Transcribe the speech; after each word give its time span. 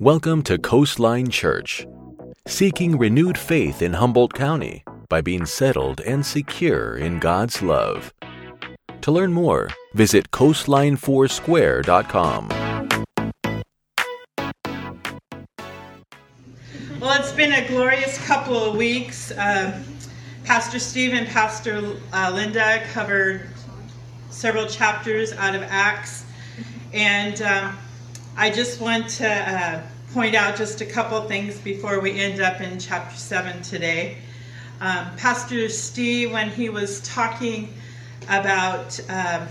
Welcome 0.00 0.42
to 0.44 0.56
Coastline 0.56 1.28
Church, 1.28 1.86
seeking 2.46 2.96
renewed 2.96 3.36
faith 3.36 3.82
in 3.82 3.92
Humboldt 3.92 4.32
County 4.32 4.82
by 5.10 5.20
being 5.20 5.44
settled 5.44 6.00
and 6.00 6.24
secure 6.24 6.96
in 6.96 7.18
God's 7.18 7.60
love. 7.60 8.14
To 9.02 9.12
learn 9.12 9.34
more, 9.34 9.68
visit 9.92 10.30
coastline4square.com. 10.30 12.48
Well, 16.98 17.20
it's 17.20 17.32
been 17.32 17.52
a 17.52 17.68
glorious 17.68 18.16
couple 18.26 18.56
of 18.56 18.76
weeks. 18.76 19.32
Uh, 19.32 19.84
Pastor 20.44 20.78
Steve 20.78 21.12
and 21.12 21.28
Pastor 21.28 21.94
uh, 22.14 22.32
Linda 22.34 22.82
covered 22.94 23.42
several 24.30 24.64
chapters 24.64 25.34
out 25.34 25.54
of 25.54 25.60
Acts, 25.64 26.24
and 26.94 27.42
um, 27.42 27.76
I 28.34 28.48
just 28.48 28.80
want 28.80 29.06
to 29.10 29.28
uh, 29.28 29.82
point 30.12 30.34
out 30.34 30.56
just 30.56 30.80
a 30.80 30.86
couple 30.86 31.20
things 31.22 31.58
before 31.58 32.00
we 32.00 32.18
end 32.18 32.40
up 32.40 32.60
in 32.60 32.78
chapter 32.80 33.16
7 33.16 33.62
today. 33.62 34.16
Um, 34.80 35.06
Pastor 35.16 35.68
Steve, 35.68 36.32
when 36.32 36.50
he 36.50 36.68
was 36.68 37.00
talking 37.02 37.72
about, 38.28 38.98
um, 39.08 39.46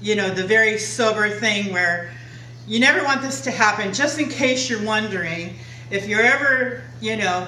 you 0.00 0.16
know, 0.16 0.30
the 0.30 0.44
very 0.44 0.78
sober 0.78 1.28
thing 1.28 1.72
where 1.72 2.10
you 2.66 2.80
never 2.80 3.04
want 3.04 3.20
this 3.20 3.42
to 3.42 3.50
happen, 3.50 3.92
just 3.92 4.18
in 4.18 4.28
case 4.28 4.70
you're 4.70 4.84
wondering, 4.84 5.56
if 5.90 6.08
you're 6.08 6.22
ever, 6.22 6.82
you 7.00 7.16
know, 7.16 7.46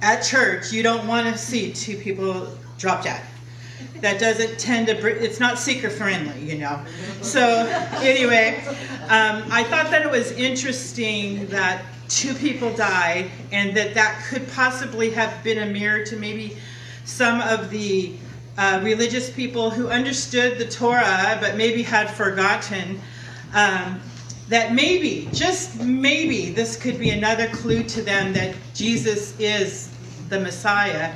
at 0.00 0.22
church, 0.22 0.72
you 0.72 0.82
don't 0.82 1.06
want 1.06 1.26
to 1.26 1.38
see 1.38 1.72
two 1.72 1.96
people 1.98 2.48
drop 2.78 3.02
dead 3.04 3.22
that 4.00 4.20
doesn't 4.20 4.58
tend 4.58 4.86
to 4.86 5.24
it's 5.24 5.40
not 5.40 5.58
seeker 5.58 5.90
friendly 5.90 6.40
you 6.40 6.58
know. 6.58 6.80
So 7.22 7.66
anyway 8.02 8.62
um, 9.08 9.44
i 9.50 9.62
thought 9.64 9.90
that 9.90 10.02
it 10.02 10.10
was 10.10 10.32
interesting 10.32 11.46
that 11.46 11.84
two 12.08 12.34
people 12.34 12.72
died 12.74 13.30
and 13.52 13.76
that 13.76 13.94
that 13.94 14.24
could 14.28 14.46
possibly 14.52 15.10
have 15.10 15.42
been 15.42 15.58
a 15.58 15.66
mirror 15.66 16.04
to 16.04 16.16
maybe 16.16 16.56
some 17.04 17.40
of 17.40 17.70
the 17.70 18.14
uh, 18.58 18.80
religious 18.82 19.30
people 19.30 19.70
who 19.70 19.88
understood 19.88 20.58
the 20.58 20.66
torah 20.66 21.38
but 21.40 21.56
maybe 21.56 21.82
had 21.82 22.08
forgotten 22.10 23.00
um, 23.54 24.00
that 24.48 24.72
maybe 24.72 25.28
just 25.32 25.80
maybe 25.80 26.50
this 26.50 26.76
could 26.76 26.98
be 26.98 27.10
another 27.10 27.48
clue 27.48 27.82
to 27.82 28.02
them 28.02 28.32
that 28.32 28.54
jesus 28.74 29.38
is 29.40 29.90
the 30.28 30.38
messiah 30.38 31.12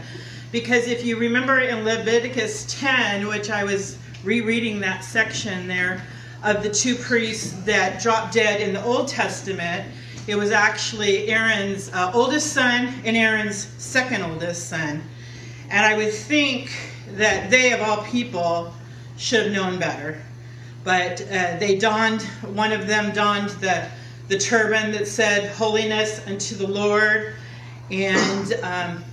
because 0.52 0.88
if 0.88 1.04
you 1.04 1.16
remember 1.16 1.60
in 1.60 1.84
Leviticus 1.84 2.66
10, 2.80 3.28
which 3.28 3.50
I 3.50 3.64
was 3.64 3.98
rereading 4.24 4.80
that 4.80 5.04
section 5.04 5.68
there 5.68 6.02
of 6.42 6.62
the 6.62 6.70
two 6.70 6.96
priests 6.96 7.52
that 7.64 8.02
dropped 8.02 8.34
dead 8.34 8.60
in 8.60 8.72
the 8.72 8.82
Old 8.82 9.08
Testament, 9.08 9.86
it 10.26 10.34
was 10.34 10.50
actually 10.50 11.28
Aaron's 11.28 11.92
uh, 11.92 12.10
oldest 12.14 12.52
son 12.52 12.94
and 13.04 13.16
Aaron's 13.16 13.68
second 13.78 14.22
oldest 14.22 14.68
son. 14.68 15.02
And 15.70 15.86
I 15.86 15.96
would 15.96 16.12
think 16.12 16.72
that 17.12 17.50
they, 17.50 17.72
of 17.72 17.80
all 17.80 18.02
people, 18.04 18.72
should 19.16 19.44
have 19.44 19.52
known 19.52 19.78
better. 19.78 20.20
But 20.82 21.20
uh, 21.22 21.58
they 21.58 21.76
donned, 21.78 22.22
one 22.54 22.72
of 22.72 22.86
them 22.86 23.12
donned 23.12 23.50
the, 23.60 23.86
the 24.28 24.38
turban 24.38 24.92
that 24.92 25.06
said, 25.06 25.50
Holiness 25.52 26.26
unto 26.26 26.56
the 26.56 26.66
Lord. 26.66 27.34
And 27.90 28.52
um, 28.62 29.04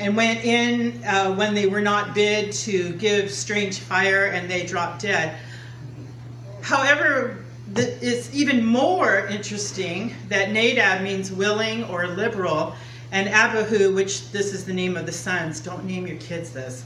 and 0.00 0.16
went 0.16 0.42
in 0.44 1.04
uh, 1.04 1.32
when 1.34 1.54
they 1.54 1.66
were 1.66 1.82
not 1.82 2.14
bid 2.14 2.50
to 2.52 2.94
give 2.94 3.30
strange 3.30 3.78
fire 3.78 4.26
and 4.28 4.50
they 4.50 4.64
dropped 4.64 5.02
dead. 5.02 5.36
However, 6.62 7.44
the, 7.74 7.94
it's 8.04 8.34
even 8.34 8.64
more 8.64 9.26
interesting 9.26 10.14
that 10.28 10.52
Nadab 10.52 11.02
means 11.02 11.30
willing 11.30 11.84
or 11.84 12.06
liberal, 12.06 12.74
and 13.12 13.28
Abihu, 13.28 13.94
which 13.94 14.30
this 14.30 14.54
is 14.54 14.64
the 14.64 14.72
name 14.72 14.96
of 14.96 15.04
the 15.04 15.12
sons, 15.12 15.60
don't 15.60 15.84
name 15.84 16.06
your 16.06 16.16
kids 16.16 16.50
this. 16.50 16.84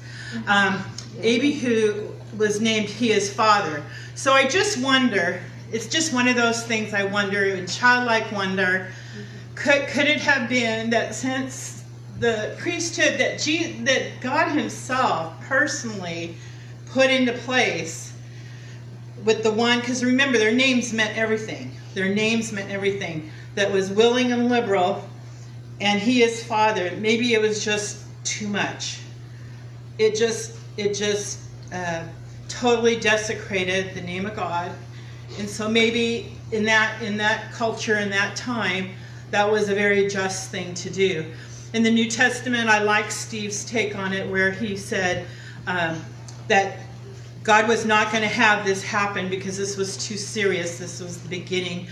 Um, 0.49 0.83
Abihu 1.19 2.11
was 2.37 2.61
named 2.61 2.89
he 2.89 3.13
is 3.13 3.33
father. 3.33 3.83
So 4.17 4.33
I 4.33 4.49
just 4.49 4.83
wonder, 4.83 5.41
it's 5.71 5.87
just 5.87 6.13
one 6.13 6.27
of 6.27 6.35
those 6.35 6.65
things 6.65 6.93
I 6.95 7.05
wonder, 7.05 7.45
in 7.45 7.67
childlike 7.67 8.33
wonder, 8.33 8.89
could, 9.55 9.87
could 9.87 10.07
it 10.07 10.21
have 10.21 10.49
been 10.49 10.91
that 10.91 11.15
since 11.15 11.74
the 12.25 12.57
priesthood 12.57 13.21
that 13.21 13.39
Jesus, 13.39 13.77
that 13.83 14.19
God 14.23 14.51
Himself 14.51 15.39
personally 15.43 16.35
put 16.87 17.11
into 17.11 17.35
place 17.35 18.15
with 19.27 19.43
the 19.43 19.53
one, 19.53 19.81
because 19.81 20.03
remember, 20.03 20.39
their 20.39 20.55
names 20.55 20.95
meant 20.95 21.19
everything. 21.19 21.71
Their 21.93 22.09
names 22.09 22.51
meant 22.51 22.71
everything. 22.71 23.31
That 23.57 23.71
was 23.71 23.91
willing 23.91 24.33
and 24.33 24.49
liberal, 24.49 25.07
and 25.83 26.01
He 26.01 26.23
is 26.23 26.43
Father. 26.43 26.97
Maybe 26.97 27.35
it 27.35 27.43
was 27.43 27.63
just 27.63 28.07
too 28.25 28.49
much. 28.49 29.01
It 29.99 30.17
just, 30.17 30.59
it 30.79 30.95
just 30.95 31.41
uh, 31.75 32.05
totally 32.49 32.99
desecrated 32.99 33.95
the 33.95 34.01
name 34.01 34.25
of 34.25 34.35
God, 34.35 34.73
and 35.39 35.47
so 35.47 35.69
maybe 35.69 36.33
in 36.53 36.65
that 36.65 37.03
in 37.03 37.19
that 37.19 37.53
culture 37.53 37.99
in 37.99 38.09
that 38.11 38.35
time, 38.35 38.93
that 39.31 39.51
was 39.51 39.69
a 39.69 39.75
very 39.75 40.09
just 40.09 40.51
thing 40.51 40.73
to 40.73 40.89
do 40.89 41.31
in 41.75 41.83
the 41.83 41.91
New 41.91 42.09
Testament, 42.09 42.69
I 42.69 42.79
like 42.79 43.11
Steve's 43.11 43.65
take 43.65 43.99
on 43.99 44.13
it, 44.13 44.31
where 44.31 44.53
he 44.53 44.77
said 44.77 45.27
um, 45.67 46.01
that 46.47 46.79
God 47.43 47.67
was 47.67 47.85
not 47.85 48.13
going 48.13 48.23
to 48.23 48.29
have 48.29 48.65
this 48.65 48.81
happen 48.83 49.29
because 49.29 49.59
this 49.59 49.77
was 49.77 49.97
too 49.97 50.17
serious. 50.17 50.79
This 50.79 51.01
was 51.01 51.21
the 51.21 51.29
beginning 51.29 51.89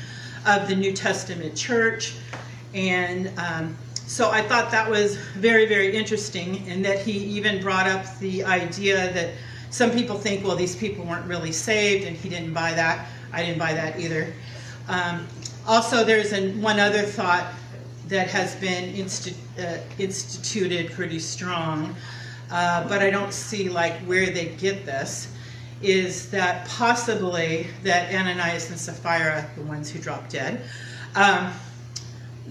of 0.47 0.69
the 0.69 0.77
New 0.77 0.93
Testament 0.93 1.57
church. 1.57 2.15
And 2.75 3.37
um, 3.37 3.77
so 4.07 4.31
I 4.31 4.43
thought 4.43 4.71
that 4.71 4.89
was 4.89 5.17
very, 5.17 5.67
very 5.67 5.95
interesting, 5.97 6.65
and 6.69 6.85
that 6.85 7.01
he 7.01 7.13
even 7.13 7.61
brought 7.61 7.89
up 7.89 8.19
the 8.21 8.45
idea 8.45 9.13
that 9.13 9.31
some 9.71 9.91
people 9.91 10.17
think, 10.17 10.45
well, 10.45 10.55
these 10.55 10.77
people 10.77 11.05
weren't 11.05 11.27
really 11.27 11.53
saved, 11.53 12.07
and 12.07 12.17
he 12.17 12.29
didn't 12.29 12.55
buy 12.55 12.73
that. 12.73 13.09
I 13.33 13.45
didn't 13.45 13.59
buy 13.59 13.73
that 13.75 13.99
either. 13.99 14.33
Um, 14.87 15.27
also, 15.67 16.05
there's 16.05 16.33
an, 16.33 16.63
one 16.63 16.79
other 16.79 17.03
thought 17.03 17.53
that 18.09 18.29
has 18.29 18.55
been 18.57 18.93
insti- 18.95 19.35
uh, 19.59 19.79
instituted 19.99 20.91
pretty 20.93 21.19
strong, 21.19 21.95
uh, 22.51 22.87
but 22.89 23.01
I 23.01 23.11
don't 23.11 23.33
see 23.33 23.69
like 23.69 23.95
where 24.01 24.27
they 24.27 24.47
get 24.57 24.85
this. 24.85 25.29
Is 25.81 26.31
that 26.31 26.67
possibly 26.69 27.67
that 27.83 28.15
Ananias 28.15 28.71
and 28.71 28.79
Sapphira, 28.79 29.49
the 29.57 29.63
ones 29.63 29.91
who 29.91 29.99
dropped 29.99 30.31
dead, 30.31 30.63
um, 31.17 31.53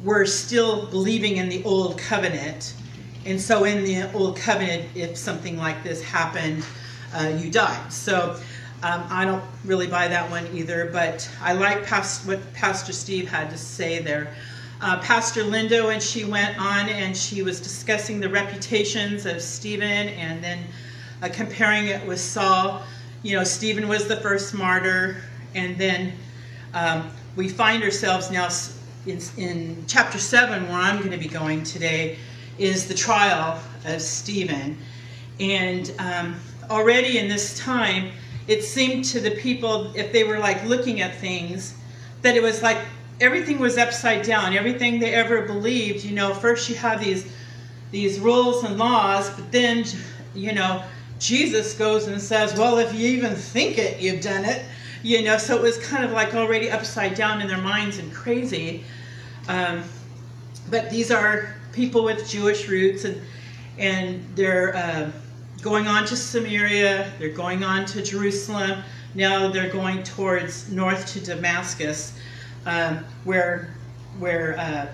were 0.03 0.25
still 0.25 0.87
believing 0.87 1.37
in 1.37 1.47
the 1.47 1.63
old 1.63 1.97
covenant, 1.97 2.73
and 3.25 3.39
so 3.39 3.63
in 3.63 3.83
the 3.83 4.11
old 4.13 4.35
covenant, 4.37 4.89
if 4.95 5.15
something 5.15 5.57
like 5.57 5.83
this 5.83 6.01
happened, 6.01 6.65
uh, 7.13 7.33
you 7.37 7.51
died. 7.51 7.91
So. 7.91 8.39
Um, 8.83 9.03
I 9.11 9.25
don't 9.25 9.43
really 9.63 9.85
buy 9.85 10.07
that 10.07 10.27
one 10.31 10.47
either, 10.55 10.89
but 10.91 11.29
I 11.39 11.53
like 11.53 11.85
past, 11.85 12.25
what 12.25 12.39
Pastor 12.55 12.93
Steve 12.93 13.29
had 13.29 13.51
to 13.51 13.57
say 13.59 13.99
there 13.99 14.33
uh, 14.81 14.99
Pastor 14.99 15.43
Linda 15.43 15.85
when 15.85 15.99
she 15.99 16.25
went 16.25 16.59
on 16.59 16.89
and 16.89 17.15
she 17.15 17.43
was 17.43 17.61
discussing 17.61 18.19
the 18.19 18.29
reputations 18.29 19.25
of 19.25 19.41
Stephen 19.41 20.09
and 20.09 20.43
then 20.43 20.63
uh, 21.21 21.29
comparing 21.31 21.87
it 21.87 22.05
with 22.07 22.19
Saul. 22.19 22.81
You 23.21 23.37
know, 23.37 23.43
Stephen 23.43 23.87
was 23.87 24.07
the 24.07 24.17
first 24.17 24.55
martyr, 24.55 25.17
and 25.53 25.77
then 25.77 26.13
um, 26.73 27.11
we 27.35 27.47
find 27.47 27.83
ourselves 27.83 28.31
now 28.31 28.49
in, 29.05 29.21
in 29.37 29.83
chapter 29.87 30.17
7, 30.17 30.63
where 30.63 30.73
I'm 30.73 30.97
going 30.97 31.11
to 31.11 31.17
be 31.17 31.27
going 31.27 31.63
today, 31.63 32.17
is 32.57 32.87
the 32.87 32.95
trial 32.95 33.61
of 33.85 34.01
Stephen. 34.01 34.77
And 35.39 35.93
um, 35.99 36.35
already 36.71 37.19
in 37.19 37.29
this 37.29 37.57
time, 37.59 38.11
it 38.47 38.63
seemed 38.63 39.05
to 39.05 39.19
the 39.19 39.31
people, 39.31 39.95
if 39.95 40.11
they 40.11 40.23
were 40.23 40.39
like 40.39 40.63
looking 40.65 41.01
at 41.01 41.15
things, 41.15 41.75
that 42.23 42.35
it 42.35 42.41
was 42.41 42.63
like 42.63 42.79
everything 43.21 43.59
was 43.59 43.77
upside 43.77 44.25
down. 44.25 44.53
Everything 44.53 44.99
they 44.99 45.13
ever 45.13 45.43
believed, 45.43 46.03
you 46.03 46.13
know, 46.13 46.33
first 46.33 46.69
you 46.69 46.75
have 46.75 46.99
these 46.99 47.31
these 47.91 48.19
rules 48.19 48.63
and 48.63 48.77
laws, 48.77 49.29
but 49.31 49.51
then 49.51 49.85
you 50.33 50.53
know, 50.53 50.83
Jesus 51.19 51.73
goes 51.75 52.07
and 52.07 52.19
says, 52.19 52.57
"Well, 52.57 52.79
if 52.79 52.93
you 52.93 53.07
even 53.09 53.35
think 53.35 53.77
it, 53.77 53.99
you've 53.99 54.21
done 54.21 54.43
it." 54.43 54.65
You 55.03 55.23
know, 55.23 55.37
so 55.37 55.55
it 55.55 55.61
was 55.61 55.77
kind 55.77 56.03
of 56.03 56.11
like 56.11 56.33
already 56.35 56.69
upside 56.69 57.15
down 57.15 57.41
in 57.41 57.47
their 57.47 57.61
minds 57.61 57.97
and 57.97 58.11
crazy. 58.13 58.83
Um, 59.47 59.83
but 60.69 60.89
these 60.89 61.11
are 61.11 61.55
people 61.73 62.03
with 62.03 62.27
Jewish 62.27 62.67
roots, 62.67 63.03
and 63.05 63.21
and 63.77 64.25
they're 64.35 64.75
uh, 64.75 65.11
going 65.61 65.87
on 65.87 66.05
to 66.05 66.15
Samaria. 66.15 67.11
They're 67.19 67.29
going 67.29 67.63
on 67.63 67.85
to 67.87 68.01
Jerusalem. 68.01 68.83
Now 69.13 69.49
they're 69.51 69.69
going 69.71 70.03
towards 70.03 70.71
north 70.71 71.05
to 71.13 71.19
Damascus 71.19 72.13
um, 72.65 73.03
where 73.23 73.75
where 74.19 74.57
uh, 74.57 74.87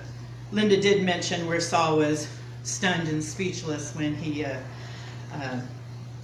Linda 0.52 0.80
did 0.80 1.04
mention 1.04 1.48
where 1.48 1.60
Saul 1.60 1.98
was 1.98 2.28
stunned 2.64 3.08
and 3.08 3.24
speechless 3.24 3.96
when 3.96 4.16
he 4.16 4.46
uh, 4.46 4.58
uh, 5.34 5.62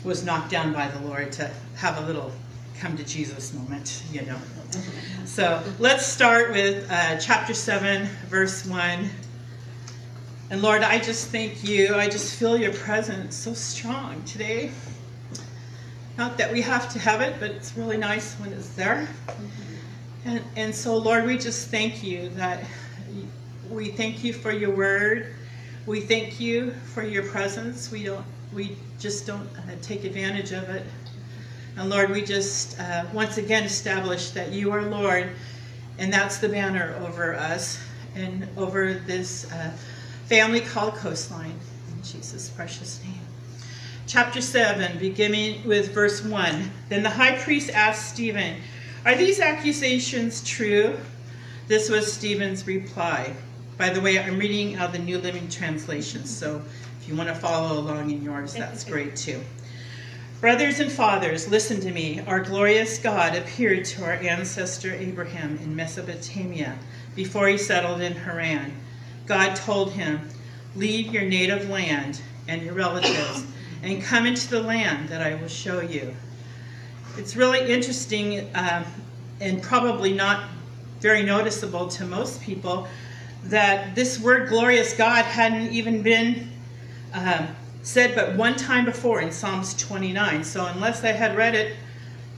was 0.03 0.23
knocked 0.23 0.51
down 0.51 0.73
by 0.73 0.87
the 0.87 0.99
Lord 1.07 1.31
to 1.33 1.49
have 1.75 1.97
a 2.03 2.05
little 2.05 2.31
come 2.79 2.97
to 2.97 3.03
Jesus 3.03 3.53
moment, 3.53 4.03
you 4.11 4.21
know. 4.23 4.37
So 5.25 5.63
let's 5.79 6.05
start 6.05 6.51
with 6.51 6.89
uh, 6.91 7.17
chapter 7.17 7.53
7, 7.53 8.07
verse 8.27 8.65
1. 8.65 9.09
And 10.49 10.61
Lord, 10.61 10.83
I 10.83 10.99
just 10.99 11.29
thank 11.29 11.63
you. 11.63 11.95
I 11.95 12.09
just 12.09 12.35
feel 12.35 12.57
your 12.57 12.73
presence 12.73 13.35
so 13.35 13.53
strong 13.53 14.21
today. 14.23 14.71
Not 16.17 16.37
that 16.37 16.51
we 16.51 16.61
have 16.61 16.91
to 16.93 16.99
have 16.99 17.21
it, 17.21 17.35
but 17.39 17.51
it's 17.51 17.75
really 17.77 17.97
nice 17.97 18.35
when 18.35 18.51
it's 18.53 18.69
there. 18.75 19.07
And, 20.25 20.41
and 20.55 20.73
so, 20.73 20.95
Lord, 20.95 21.25
we 21.25 21.37
just 21.37 21.69
thank 21.69 22.03
you 22.03 22.29
that 22.29 22.63
we 23.69 23.89
thank 23.89 24.23
you 24.23 24.31
for 24.31 24.51
your 24.51 24.73
word. 24.73 25.33
We 25.85 25.99
thank 25.99 26.39
you 26.39 26.71
for 26.71 27.03
your 27.03 27.23
presence. 27.23 27.91
We 27.91 28.03
don't, 28.03 28.25
we 28.53 28.77
just 28.99 29.27
don't 29.27 29.47
uh, 29.57 29.75
take 29.81 30.05
advantage 30.05 30.53
of 30.53 30.69
it. 30.69 30.85
And 31.75 31.89
Lord, 31.89 32.11
we 32.11 32.21
just 32.21 32.79
uh, 32.79 33.05
once 33.13 33.37
again 33.37 33.63
establish 33.63 34.29
that 34.29 34.51
you 34.51 34.71
are 34.71 34.83
Lord, 34.83 35.31
and 35.97 36.13
that's 36.13 36.37
the 36.37 36.47
banner 36.47 36.95
over 37.01 37.35
us 37.35 37.83
and 38.15 38.47
over 38.55 38.93
this 38.93 39.51
uh, 39.51 39.71
family 40.25 40.61
called 40.61 40.93
Coastline. 40.95 41.59
In 41.89 42.03
Jesus' 42.03 42.49
precious 42.49 43.03
name. 43.03 43.19
Chapter 44.05 44.39
7, 44.39 44.99
beginning 44.99 45.67
with 45.67 45.91
verse 45.93 46.23
1. 46.23 46.71
Then 46.89 47.03
the 47.03 47.09
high 47.09 47.37
priest 47.39 47.71
asked 47.71 48.13
Stephen, 48.13 48.57
Are 49.05 49.15
these 49.15 49.41
accusations 49.41 50.41
true? 50.47 50.97
This 51.67 51.89
was 51.89 52.11
Stephen's 52.11 52.65
reply. 52.65 53.33
By 53.77 53.89
the 53.89 53.99
way, 53.99 54.17
I'm 54.17 54.37
reading 54.37 54.75
out 54.75 54.93
the 54.93 54.99
New 54.99 55.17
Living 55.17 55.49
Translation, 55.49 56.23
so 56.25 56.61
if 57.01 57.09
you 57.09 57.15
want 57.15 57.27
to 57.27 57.35
follow 57.35 57.79
along 57.79 58.11
in 58.11 58.23
yours, 58.23 58.53
that's 58.53 58.85
great 58.85 59.17
too. 59.17 59.41
Brothers 60.39 60.79
and 60.79 60.89
fathers, 60.89 61.49
listen 61.49 61.81
to 61.81 61.91
me. 61.91 62.21
Our 62.27 62.39
glorious 62.39 62.97
God 62.97 63.35
appeared 63.35 63.83
to 63.85 64.05
our 64.05 64.13
ancestor 64.13 64.93
Abraham 64.93 65.57
in 65.57 65.75
Mesopotamia 65.75 66.77
before 67.13 67.49
he 67.49 67.57
settled 67.57 67.99
in 67.99 68.13
Haran. 68.13 68.71
God 69.25 69.57
told 69.57 69.91
him, 69.91 70.29
Leave 70.77 71.13
your 71.13 71.23
native 71.23 71.67
land 71.67 72.21
and 72.47 72.61
your 72.61 72.73
relatives 72.73 73.45
and 73.83 74.01
come 74.01 74.25
into 74.25 74.49
the 74.49 74.61
land 74.61 75.09
that 75.09 75.21
I 75.21 75.35
will 75.35 75.49
show 75.49 75.81
you. 75.81 76.15
It's 77.15 77.35
really 77.35 77.71
interesting 77.71 78.49
um, 78.55 78.85
and 79.39 79.61
probably 79.61 80.13
not 80.13 80.49
very 80.99 81.21
noticeable 81.21 81.87
to 81.89 82.05
most 82.05 82.41
people 82.41 82.87
that 83.43 83.93
this 83.93 84.19
word 84.19 84.49
glorious 84.49 84.93
God 84.97 85.23
hadn't 85.23 85.71
even 85.71 86.01
been 86.01 86.49
um, 87.13 87.49
said 87.83 88.15
but 88.15 88.35
one 88.35 88.55
time 88.55 88.85
before 88.85 89.21
in 89.21 89.31
Psalms 89.31 89.75
29. 89.75 90.43
So 90.43 90.65
unless 90.65 91.01
they 91.01 91.13
had 91.13 91.35
read 91.37 91.53
it 91.53 91.75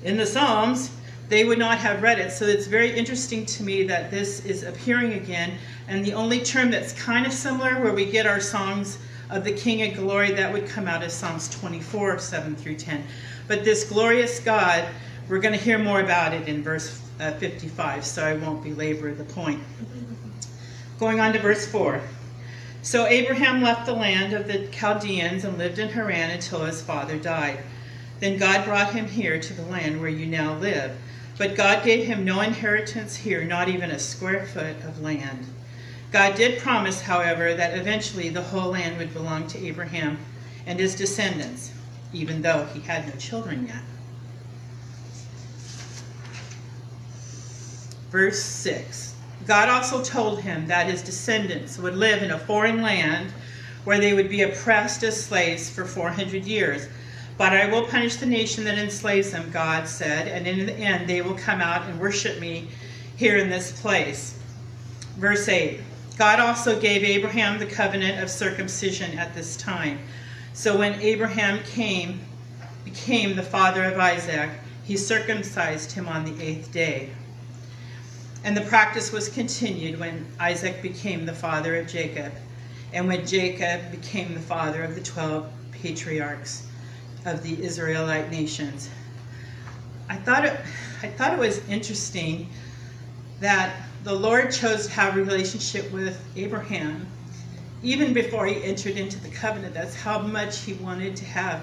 in 0.03 0.17
the 0.17 0.25
Psalms, 0.25 0.91
they 1.29 1.45
would 1.45 1.59
not 1.59 1.77
have 1.77 2.01
read 2.01 2.19
it. 2.19 2.31
So 2.31 2.45
it's 2.45 2.67
very 2.67 2.93
interesting 2.93 3.45
to 3.45 3.63
me 3.63 3.83
that 3.83 4.11
this 4.11 4.43
is 4.45 4.63
appearing 4.63 5.13
again. 5.13 5.57
And 5.87 6.03
the 6.03 6.13
only 6.13 6.41
term 6.41 6.69
that's 6.69 6.91
kind 6.91 7.25
of 7.25 7.31
similar, 7.31 7.81
where 7.81 7.93
we 7.93 8.05
get 8.05 8.27
our 8.27 8.41
songs 8.41 8.97
of 9.29 9.43
the 9.43 9.53
King 9.53 9.89
of 9.89 9.97
Glory, 9.97 10.33
that 10.33 10.51
would 10.51 10.67
come 10.67 10.87
out 10.87 11.01
of 11.01 11.11
Psalms 11.11 11.47
24, 11.49 12.19
7 12.19 12.55
through 12.55 12.75
10. 12.75 13.03
But 13.47 13.63
this 13.63 13.83
glorious 13.83 14.39
God, 14.39 14.87
we're 15.29 15.39
going 15.39 15.57
to 15.57 15.63
hear 15.63 15.77
more 15.77 16.01
about 16.01 16.33
it 16.33 16.47
in 16.47 16.63
verse 16.63 17.01
uh, 17.19 17.31
55, 17.33 18.05
so 18.05 18.25
I 18.25 18.33
won't 18.33 18.63
belabor 18.63 19.13
the 19.13 19.23
point. 19.23 19.61
Going 20.99 21.19
on 21.19 21.33
to 21.33 21.39
verse 21.39 21.67
4. 21.67 22.01
So 22.81 23.07
Abraham 23.07 23.61
left 23.61 23.85
the 23.85 23.93
land 23.93 24.33
of 24.33 24.47
the 24.47 24.67
Chaldeans 24.67 25.43
and 25.43 25.57
lived 25.57 25.79
in 25.79 25.89
Haran 25.89 26.31
until 26.31 26.65
his 26.65 26.81
father 26.81 27.17
died. 27.17 27.59
Then 28.19 28.37
God 28.37 28.63
brought 28.63 28.93
him 28.93 29.07
here 29.07 29.39
to 29.39 29.53
the 29.53 29.65
land 29.65 29.99
where 29.99 30.09
you 30.09 30.25
now 30.25 30.57
live. 30.57 30.95
But 31.37 31.55
God 31.55 31.83
gave 31.83 32.07
him 32.07 32.23
no 32.23 32.41
inheritance 32.41 33.15
here, 33.15 33.43
not 33.43 33.67
even 33.67 33.91
a 33.91 33.99
square 33.99 34.45
foot 34.45 34.77
of 34.85 35.01
land. 35.01 35.45
God 36.11 36.35
did 36.35 36.61
promise, 36.61 37.01
however, 37.01 37.53
that 37.55 37.77
eventually 37.77 38.29
the 38.29 38.41
whole 38.41 38.71
land 38.71 38.97
would 38.97 39.13
belong 39.13 39.47
to 39.47 39.65
Abraham 39.65 40.17
and 40.65 40.79
his 40.79 40.95
descendants, 40.95 41.71
even 42.15 42.41
though 42.41 42.65
he 42.73 42.79
had 42.79 43.07
no 43.07 43.13
children 43.15 43.67
yet. 43.67 43.83
Verse 48.11 48.41
6 48.41 49.13
God 49.45 49.69
also 49.69 50.03
told 50.03 50.41
him 50.41 50.67
that 50.67 50.87
his 50.87 51.01
descendants 51.01 51.77
would 51.77 51.95
live 51.95 52.23
in 52.23 52.31
a 52.31 52.39
foreign 52.39 52.81
land 52.81 53.31
where 53.83 53.99
they 53.99 54.13
would 54.13 54.29
be 54.29 54.41
oppressed 54.41 55.03
as 55.03 55.23
slaves 55.23 55.69
for 55.69 55.85
400 55.85 56.45
years. 56.45 56.87
But 57.37 57.53
I 57.53 57.67
will 57.67 57.85
punish 57.85 58.15
the 58.15 58.25
nation 58.25 58.63
that 58.63 58.77
enslaves 58.77 59.31
them, 59.31 59.51
God 59.51 59.87
said, 59.87 60.27
and 60.27 60.47
in 60.47 60.65
the 60.65 60.73
end 60.73 61.07
they 61.07 61.21
will 61.21 61.35
come 61.35 61.61
out 61.61 61.87
and 61.87 61.99
worship 61.99 62.39
me 62.39 62.69
here 63.17 63.37
in 63.37 63.49
this 63.49 63.79
place. 63.81 64.39
Verse 65.17 65.47
8 65.47 65.81
God 66.17 66.39
also 66.39 66.79
gave 66.79 67.03
Abraham 67.03 67.59
the 67.59 67.65
covenant 67.65 68.23
of 68.23 68.29
circumcision 68.29 69.19
at 69.19 69.35
this 69.35 69.57
time. 69.57 69.99
So 70.55 70.77
when 70.77 70.93
Abraham 71.01 71.59
came, 71.63 72.21
became 72.85 73.35
the 73.35 73.43
father 73.43 73.83
of 73.83 73.99
Isaac, 73.99 74.49
he 74.85 74.95
circumcised 74.95 75.91
him 75.91 76.07
on 76.07 76.23
the 76.23 76.41
eighth 76.41 76.71
day. 76.71 77.09
And 78.45 78.55
the 78.55 78.61
practice 78.61 79.11
was 79.11 79.27
continued 79.27 79.99
when 79.99 80.25
Isaac 80.39 80.81
became 80.81 81.25
the 81.25 81.33
father 81.33 81.75
of 81.75 81.87
Jacob, 81.87 82.31
and 82.93 83.05
when 83.05 83.27
Jacob 83.27 83.91
became 83.91 84.33
the 84.33 84.39
father 84.39 84.81
of 84.81 84.95
the 84.95 85.01
twelve 85.01 85.51
patriarchs 85.73 86.65
of 87.25 87.43
the 87.43 87.61
Israelite 87.61 88.31
nations. 88.31 88.89
I 90.07 90.15
thought 90.15 90.45
it, 90.45 90.57
I 91.03 91.09
thought 91.09 91.33
it 91.33 91.39
was 91.39 91.67
interesting 91.67 92.49
that 93.41 93.75
the 94.05 94.13
Lord 94.13 94.53
chose 94.53 94.85
to 94.85 94.93
have 94.93 95.17
a 95.17 95.21
relationship 95.21 95.91
with 95.91 96.17
Abraham 96.37 97.07
even 97.83 98.13
before 98.13 98.45
he 98.45 98.63
entered 98.63 98.97
into 98.97 99.19
the 99.19 99.29
covenant. 99.29 99.73
That's 99.73 99.95
how 99.95 100.19
much 100.19 100.61
he 100.61 100.73
wanted 100.73 101.15
to 101.17 101.25
have 101.25 101.61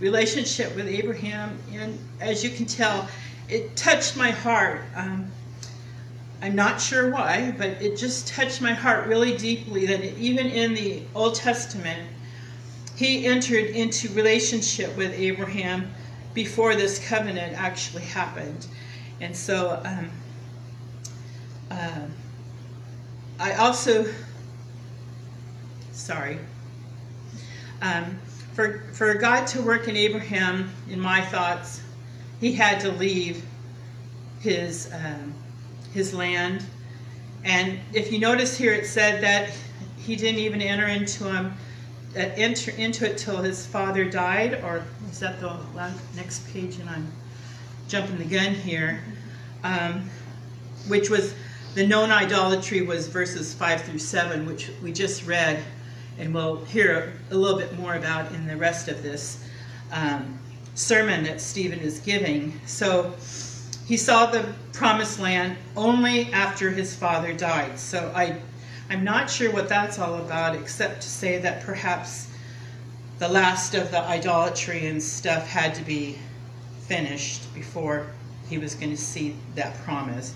relationship 0.00 0.74
with 0.76 0.86
Abraham, 0.86 1.58
and 1.72 1.98
as 2.20 2.42
you 2.44 2.50
can 2.50 2.66
tell, 2.66 3.08
it 3.48 3.76
touched 3.76 4.16
my 4.16 4.30
heart. 4.30 4.82
Um, 4.94 5.30
I'm 6.42 6.54
not 6.54 6.80
sure 6.80 7.10
why, 7.10 7.54
but 7.56 7.70
it 7.80 7.96
just 7.96 8.28
touched 8.28 8.60
my 8.60 8.72
heart 8.72 9.06
really 9.06 9.36
deeply 9.36 9.86
that 9.86 10.02
even 10.18 10.46
in 10.46 10.74
the 10.74 11.02
Old 11.14 11.36
Testament, 11.36 12.06
he 12.96 13.26
entered 13.26 13.66
into 13.66 14.08
relationship 14.10 14.94
with 14.96 15.12
Abraham 15.14 15.90
before 16.34 16.74
this 16.74 16.98
covenant 17.08 17.54
actually 17.56 18.02
happened. 18.02 18.66
And 19.20 19.34
so 19.34 19.80
um, 19.84 20.10
uh, 21.70 22.06
I 23.38 23.54
also, 23.54 24.06
sorry, 25.94 26.38
um, 27.82 28.18
for, 28.54 28.84
for 28.92 29.14
God 29.14 29.46
to 29.48 29.62
work 29.62 29.88
in 29.88 29.96
Abraham, 29.96 30.70
in 30.90 31.00
my 31.00 31.22
thoughts, 31.22 31.82
he 32.40 32.52
had 32.52 32.80
to 32.80 32.92
leave 32.92 33.44
his. 34.40 34.92
Um, 34.92 35.34
his 35.94 36.12
land. 36.12 36.66
And 37.44 37.78
if 37.94 38.12
you 38.12 38.18
notice 38.18 38.58
here, 38.58 38.74
it 38.74 38.86
said 38.86 39.22
that 39.22 39.52
he 39.96 40.16
didn't 40.16 40.40
even 40.40 40.60
enter 40.60 40.86
into 40.86 41.32
him, 41.32 41.54
uh, 42.16 42.18
enter 42.18 42.72
into 42.72 43.08
it 43.10 43.16
till 43.16 43.38
his 43.38 43.64
father 43.64 44.04
died, 44.04 44.62
or 44.64 44.82
is 45.10 45.20
that 45.20 45.40
the 45.40 45.56
last, 45.74 45.98
next 46.16 46.46
page? 46.52 46.78
And 46.78 46.90
I'm 46.90 47.10
jumping 47.88 48.18
the 48.18 48.24
gun 48.24 48.54
here, 48.54 49.00
um, 49.62 50.10
which 50.88 51.08
was 51.08 51.34
the 51.74 51.86
known 51.86 52.10
idolatry 52.10 52.82
was 52.82 53.06
verses 53.06 53.54
five 53.54 53.82
through 53.82 53.98
seven, 53.98 54.46
which 54.46 54.70
we 54.82 54.92
just 54.92 55.26
read, 55.26 55.62
and 56.18 56.34
we'll 56.34 56.64
hear 56.66 57.12
a, 57.30 57.34
a 57.34 57.36
little 57.36 57.58
bit 57.58 57.78
more 57.78 57.94
about 57.94 58.32
in 58.32 58.46
the 58.46 58.56
rest 58.56 58.88
of 58.88 59.02
this 59.02 59.44
um, 59.92 60.38
sermon 60.74 61.24
that 61.24 61.40
Stephen 61.40 61.78
is 61.78 62.00
giving. 62.00 62.58
So 62.66 63.12
he 63.86 63.96
saw 63.96 64.26
the 64.26 64.46
promised 64.72 65.18
land 65.18 65.56
only 65.76 66.32
after 66.32 66.70
his 66.70 66.94
father 66.94 67.32
died. 67.32 67.78
So 67.78 68.12
I, 68.14 68.38
I'm 68.90 69.04
not 69.04 69.30
sure 69.30 69.52
what 69.52 69.68
that's 69.68 69.98
all 69.98 70.16
about, 70.16 70.54
except 70.54 71.02
to 71.02 71.08
say 71.08 71.38
that 71.38 71.62
perhaps 71.62 72.30
the 73.18 73.28
last 73.28 73.74
of 73.74 73.90
the 73.90 74.00
idolatry 74.00 74.86
and 74.86 75.02
stuff 75.02 75.46
had 75.46 75.74
to 75.76 75.82
be 75.82 76.18
finished 76.86 77.52
before 77.54 78.08
he 78.48 78.58
was 78.58 78.74
going 78.74 78.90
to 78.90 78.96
see 78.96 79.36
that 79.54 79.74
promise. 79.84 80.34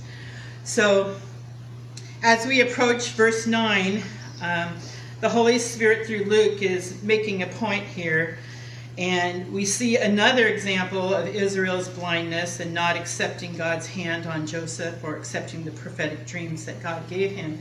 So 0.64 1.16
as 2.22 2.46
we 2.46 2.60
approach 2.60 3.10
verse 3.10 3.46
9, 3.46 4.02
um, 4.42 4.74
the 5.20 5.28
Holy 5.28 5.58
Spirit 5.58 6.06
through 6.06 6.24
Luke 6.24 6.62
is 6.62 7.02
making 7.02 7.42
a 7.42 7.46
point 7.46 7.84
here 7.84 8.38
and 8.98 9.52
we 9.52 9.64
see 9.64 9.96
another 9.96 10.48
example 10.48 11.14
of 11.14 11.28
Israel's 11.28 11.88
blindness 11.88 12.58
and 12.58 12.74
not 12.74 12.96
accepting 12.96 13.56
God's 13.56 13.86
hand 13.86 14.26
on 14.26 14.44
Joseph 14.44 15.04
or 15.04 15.16
accepting 15.16 15.64
the 15.64 15.70
prophetic 15.70 16.26
dreams 16.26 16.64
that 16.66 16.82
God 16.82 17.08
gave 17.08 17.30
him. 17.30 17.60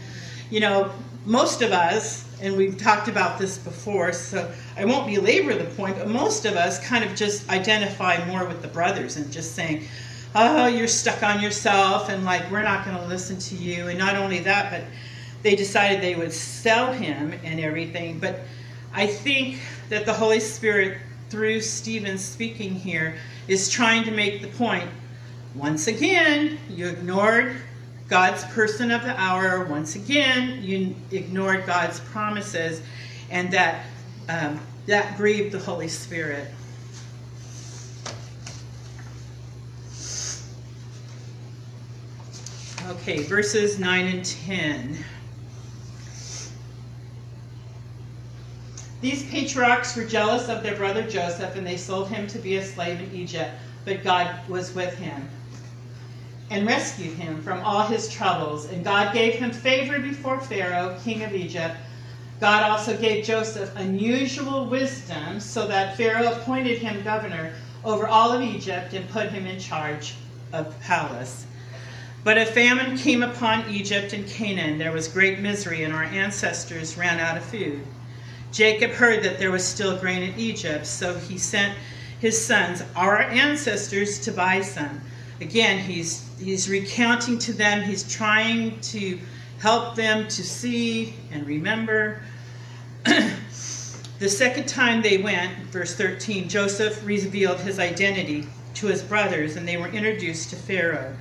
You 0.49 0.61
know, 0.61 0.91
most 1.25 1.61
of 1.61 1.71
us, 1.71 2.25
and 2.41 2.57
we've 2.57 2.75
talked 2.75 3.07
about 3.07 3.37
this 3.37 3.59
before, 3.59 4.13
so 4.13 4.51
I 4.75 4.85
won't 4.85 5.05
belabor 5.05 5.53
the 5.53 5.69
point, 5.75 5.99
but 5.99 6.07
most 6.07 6.45
of 6.45 6.55
us 6.55 6.83
kind 6.83 7.03
of 7.03 7.15
just 7.15 7.47
identify 7.51 8.25
more 8.25 8.45
with 8.45 8.63
the 8.63 8.67
brothers 8.69 9.17
and 9.17 9.31
just 9.31 9.53
saying, 9.53 9.87
oh, 10.33 10.65
you're 10.65 10.87
stuck 10.87 11.21
on 11.21 11.39
yourself, 11.39 12.09
and 12.09 12.25
like, 12.25 12.49
we're 12.49 12.63
not 12.63 12.83
going 12.83 12.97
to 12.97 13.05
listen 13.05 13.37
to 13.37 13.55
you. 13.55 13.89
And 13.89 13.99
not 13.99 14.15
only 14.15 14.39
that, 14.39 14.71
but 14.71 14.81
they 15.43 15.55
decided 15.55 16.01
they 16.01 16.15
would 16.15 16.33
sell 16.33 16.91
him 16.91 17.33
and 17.43 17.59
everything. 17.59 18.19
But 18.19 18.41
I 18.93 19.07
think 19.07 19.59
that 19.89 20.05
the 20.05 20.13
Holy 20.13 20.39
Spirit, 20.39 20.97
through 21.29 21.61
Stephen 21.61 22.17
speaking 22.17 22.73
here, 22.73 23.15
is 23.47 23.69
trying 23.69 24.03
to 24.05 24.11
make 24.11 24.41
the 24.41 24.47
point 24.49 24.89
once 25.57 25.87
again, 25.87 26.59
you 26.69 26.87
ignored 26.87 27.55
God's 28.09 28.43
person 28.45 28.91
of 28.91 29.01
the 29.01 29.19
hour. 29.19 29.65
Once 29.65 29.95
again, 29.95 30.61
you 30.61 30.95
ignored 31.11 31.65
God's 31.65 31.99
promises, 31.99 32.81
and 33.31 33.51
that 33.51 33.85
um, 34.29 34.59
that 34.85 35.17
grieved 35.17 35.51
the 35.51 35.59
Holy 35.59 35.87
Spirit. 35.87 36.47
Okay, 42.89 43.23
verses 43.23 43.79
9 43.79 44.05
and 44.05 44.23
10. 44.23 44.97
These 48.99 49.29
patriarchs 49.29 49.95
were 49.95 50.05
jealous 50.05 50.49
of 50.49 50.63
their 50.63 50.75
brother 50.75 51.03
Joseph, 51.03 51.55
and 51.55 51.65
they 51.65 51.77
sold 51.77 52.09
him 52.09 52.25
to 52.27 52.39
be 52.39 52.55
a 52.55 52.65
slave 52.65 52.99
in 52.99 53.13
Egypt, 53.13 53.51
but 53.85 54.03
God 54.03 54.35
was 54.49 54.73
with 54.73 54.97
him 54.97 55.29
and 56.49 56.65
rescued 56.65 57.13
him 57.15 57.41
from 57.41 57.61
all 57.63 57.85
his 57.85 58.09
troubles. 58.09 58.65
And 58.65 58.83
God 58.83 59.13
gave 59.13 59.35
him 59.35 59.51
favor 59.51 59.99
before 59.99 60.39
Pharaoh, 60.39 60.97
king 61.03 61.23
of 61.23 61.35
Egypt. 61.35 61.75
God 62.39 62.63
also 62.63 62.95
gave 62.97 63.25
Joseph 63.25 63.71
unusual 63.75 64.65
wisdom, 64.65 65.39
so 65.39 65.67
that 65.67 65.97
Pharaoh 65.97 66.31
appointed 66.31 66.79
him 66.79 67.03
governor 67.03 67.53
over 67.83 68.07
all 68.07 68.31
of 68.31 68.41
Egypt 68.41 68.93
and 68.93 69.09
put 69.09 69.29
him 69.29 69.45
in 69.45 69.59
charge 69.59 70.15
of 70.53 70.65
the 70.65 70.79
palace. 70.85 71.45
But 72.23 72.37
a 72.37 72.45
famine 72.45 72.97
came 72.97 73.23
upon 73.23 73.69
Egypt 73.69 74.13
and 74.13 74.27
Canaan. 74.27 74.77
There 74.77 74.91
was 74.91 75.07
great 75.07 75.39
misery, 75.39 75.83
and 75.83 75.93
our 75.93 76.03
ancestors 76.03 76.97
ran 76.97 77.19
out 77.19 77.37
of 77.37 77.45
food. 77.45 77.81
Jacob 78.51 78.91
heard 78.91 79.23
that 79.23 79.39
there 79.39 79.51
was 79.51 79.65
still 79.65 79.97
grain 79.97 80.23
in 80.23 80.39
Egypt, 80.39 80.85
so 80.85 81.17
he 81.17 81.37
sent 81.37 81.77
his 82.19 82.43
sons, 82.43 82.83
our 82.95 83.19
ancestors, 83.19 84.19
to 84.19 84.31
buy 84.31 84.61
some. 84.61 85.01
Again, 85.39 85.79
he's 85.79 86.27
he's 86.39 86.69
recounting 86.69 87.37
to 87.39 87.53
them, 87.53 87.83
he's 87.83 88.09
trying 88.11 88.79
to 88.81 89.19
help 89.59 89.95
them 89.95 90.27
to 90.27 90.43
see 90.43 91.13
and 91.31 91.45
remember. 91.45 92.21
the 93.05 94.29
second 94.29 94.67
time 94.67 95.01
they 95.01 95.17
went, 95.17 95.57
verse 95.71 95.95
13, 95.95 96.49
Joseph 96.49 97.05
revealed 97.05 97.59
his 97.59 97.79
identity 97.79 98.47
to 98.75 98.87
his 98.87 99.01
brothers, 99.01 99.55
and 99.55 99.67
they 99.67 99.77
were 99.77 99.87
introduced 99.87 100.49
to 100.51 100.55
Pharaoh. 100.55 101.15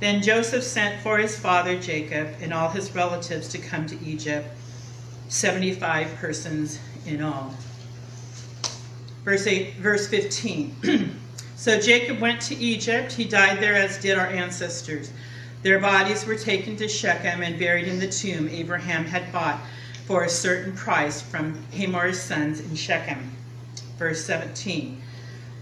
Then 0.00 0.22
Joseph 0.22 0.64
sent 0.64 1.00
for 1.00 1.18
his 1.18 1.38
father 1.38 1.78
Jacob 1.78 2.28
and 2.40 2.52
all 2.52 2.70
his 2.70 2.94
relatives 2.94 3.48
to 3.48 3.58
come 3.58 3.86
to 3.86 4.04
Egypt, 4.04 4.48
75 5.32 6.14
persons 6.16 6.78
in 7.06 7.22
all. 7.22 7.54
Verse 9.24 9.46
8, 9.46 9.76
verse 9.76 10.06
15. 10.08 11.18
So 11.54 11.78
Jacob 11.78 12.18
went 12.18 12.40
to 12.42 12.56
Egypt. 12.56 13.12
He 13.12 13.24
died 13.24 13.60
there, 13.60 13.76
as 13.76 13.96
did 13.96 14.18
our 14.18 14.26
ancestors. 14.26 15.12
Their 15.62 15.78
bodies 15.78 16.26
were 16.26 16.34
taken 16.34 16.76
to 16.76 16.88
Shechem 16.88 17.40
and 17.40 17.56
buried 17.56 17.86
in 17.86 18.00
the 18.00 18.08
tomb 18.08 18.48
Abraham 18.48 19.04
had 19.04 19.30
bought 19.30 19.60
for 20.04 20.24
a 20.24 20.28
certain 20.28 20.72
price 20.72 21.22
from 21.22 21.54
Hamor's 21.72 22.20
sons 22.20 22.58
in 22.58 22.74
Shechem. 22.74 23.30
Verse 23.96 24.24
17. 24.24 25.00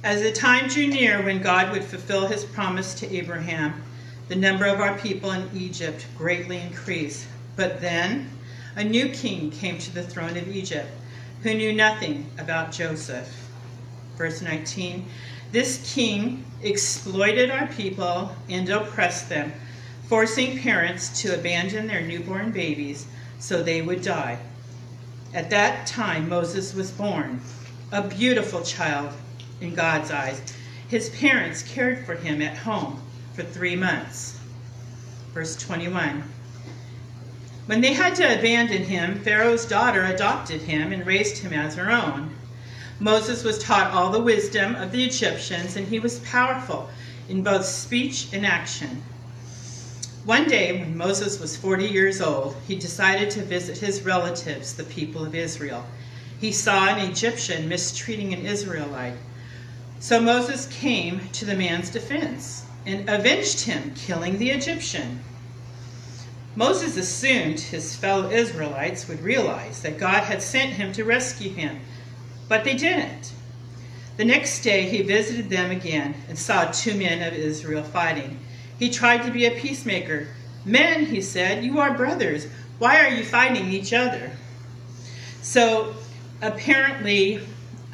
As 0.03 0.23
the 0.23 0.33
time 0.33 0.69
drew 0.69 0.87
near 0.87 1.23
when 1.23 1.43
God 1.43 1.71
would 1.71 1.85
fulfill 1.85 2.27
his 2.27 2.47
promise 2.47 2.95
to 2.95 3.15
Abraham, 3.15 3.83
the 4.29 4.37
number 4.37 4.65
of 4.65 4.81
our 4.81 4.97
people 4.97 5.33
in 5.33 5.51
Egypt 5.55 6.07
greatly 6.17 6.61
increased. 6.61 7.27
But 7.57 7.83
then 7.83 8.31
a 8.77 8.85
new 8.85 9.09
king 9.09 9.51
came 9.51 9.79
to 9.79 9.93
the 9.93 10.03
throne 10.03 10.37
of 10.37 10.49
Egypt 10.49 10.89
who 11.43 11.55
knew 11.55 11.73
nothing 11.73 12.31
about 12.39 12.73
Joseph. 12.73 13.29
Verse 14.17 14.43
19. 14.43 15.05
This 15.53 15.93
king 15.95 16.45
exploited 16.63 17.51
our 17.51 17.67
people 17.69 18.31
and 18.49 18.69
oppressed 18.69 19.29
them, 19.29 19.53
forcing 20.07 20.59
parents 20.59 21.21
to 21.23 21.35
abandon 21.35 21.87
their 21.87 22.03
newborn 22.03 22.53
babies 22.53 23.07
so 23.39 23.63
they 23.63 23.83
would 23.83 24.03
die. 24.03 24.39
At 25.33 25.51
that 25.51 25.87
time, 25.87 26.29
Moses 26.29 26.75
was 26.75 26.91
born, 26.91 27.41
a 27.91 28.03
beautiful 28.03 28.63
child 28.63 29.13
in 29.61 29.75
God's 29.75 30.11
eyes. 30.11 30.41
His 30.89 31.09
parents 31.11 31.63
cared 31.63 32.05
for 32.05 32.15
him 32.15 32.43
at 32.43 32.57
home 32.57 33.03
for 33.35 33.43
three 33.43 33.77
months. 33.77 34.39
Verse 35.33 35.57
21. 35.57 36.23
When 37.71 37.83
they 37.83 37.93
had 37.93 38.17
to 38.17 38.25
abandon 38.25 38.83
him, 38.83 39.21
Pharaoh's 39.21 39.65
daughter 39.65 40.03
adopted 40.03 40.63
him 40.63 40.93
and 40.93 41.07
raised 41.07 41.39
him 41.39 41.53
as 41.53 41.77
her 41.77 41.89
own. 41.89 42.35
Moses 42.99 43.45
was 43.45 43.63
taught 43.63 43.93
all 43.93 44.11
the 44.11 44.21
wisdom 44.21 44.75
of 44.75 44.91
the 44.91 45.05
Egyptians, 45.05 45.77
and 45.77 45.87
he 45.87 46.01
was 46.01 46.19
powerful 46.19 46.91
in 47.29 47.45
both 47.45 47.65
speech 47.65 48.27
and 48.33 48.45
action. 48.45 49.05
One 50.25 50.49
day, 50.49 50.81
when 50.81 50.97
Moses 50.97 51.39
was 51.39 51.57
40 51.57 51.87
years 51.87 52.21
old, 52.21 52.57
he 52.67 52.75
decided 52.75 53.31
to 53.31 53.43
visit 53.45 53.79
his 53.79 54.03
relatives, 54.03 54.75
the 54.75 54.83
people 54.83 55.25
of 55.25 55.37
Israel. 55.37 55.87
He 56.41 56.51
saw 56.51 56.89
an 56.89 57.09
Egyptian 57.09 57.69
mistreating 57.69 58.35
an 58.35 58.47
Israelite. 58.47 59.15
So 60.01 60.21
Moses 60.21 60.67
came 60.73 61.29
to 61.35 61.45
the 61.45 61.55
man's 61.55 61.91
defense 61.91 62.65
and 62.85 63.09
avenged 63.09 63.61
him, 63.61 63.93
killing 63.95 64.39
the 64.39 64.51
Egyptian. 64.51 65.21
Moses 66.57 66.97
assumed 66.97 67.61
his 67.61 67.95
fellow 67.97 68.31
Israelites 68.31 69.09
would 69.09 69.23
realize 69.23 69.83
that 69.83 69.99
God 69.99 70.25
had 70.25 70.43
sent 70.43 70.73
him 70.73 70.93
to 70.93 71.05
rescue 71.05 71.51
him 71.51 71.81
but 72.51 72.65
they 72.65 72.75
didn't. 72.75 73.33
The 74.17 74.25
next 74.25 74.63
day 74.63 74.83
he 74.83 75.03
visited 75.03 75.49
them 75.49 75.71
again 75.71 76.17
and 76.29 76.37
saw 76.37 76.65
two 76.65 76.95
men 76.95 77.23
of 77.23 77.33
Israel 77.33 77.85
fighting. 77.85 78.41
He 78.77 78.91
tried 78.91 79.25
to 79.25 79.31
be 79.31 79.47
a 79.47 79.53
peacemaker. 79.53 80.27
Men, 80.65 81.07
he 81.07 81.23
said, 81.23 81.65
you 81.65 81.79
are 81.79 81.97
brothers. 81.97 82.49
Why 82.81 83.07
are 83.07 83.09
you 83.09 83.25
fighting 83.25 83.71
each 83.71 83.93
other? 83.93 84.33
So 85.43 85.95
apparently, 86.43 87.37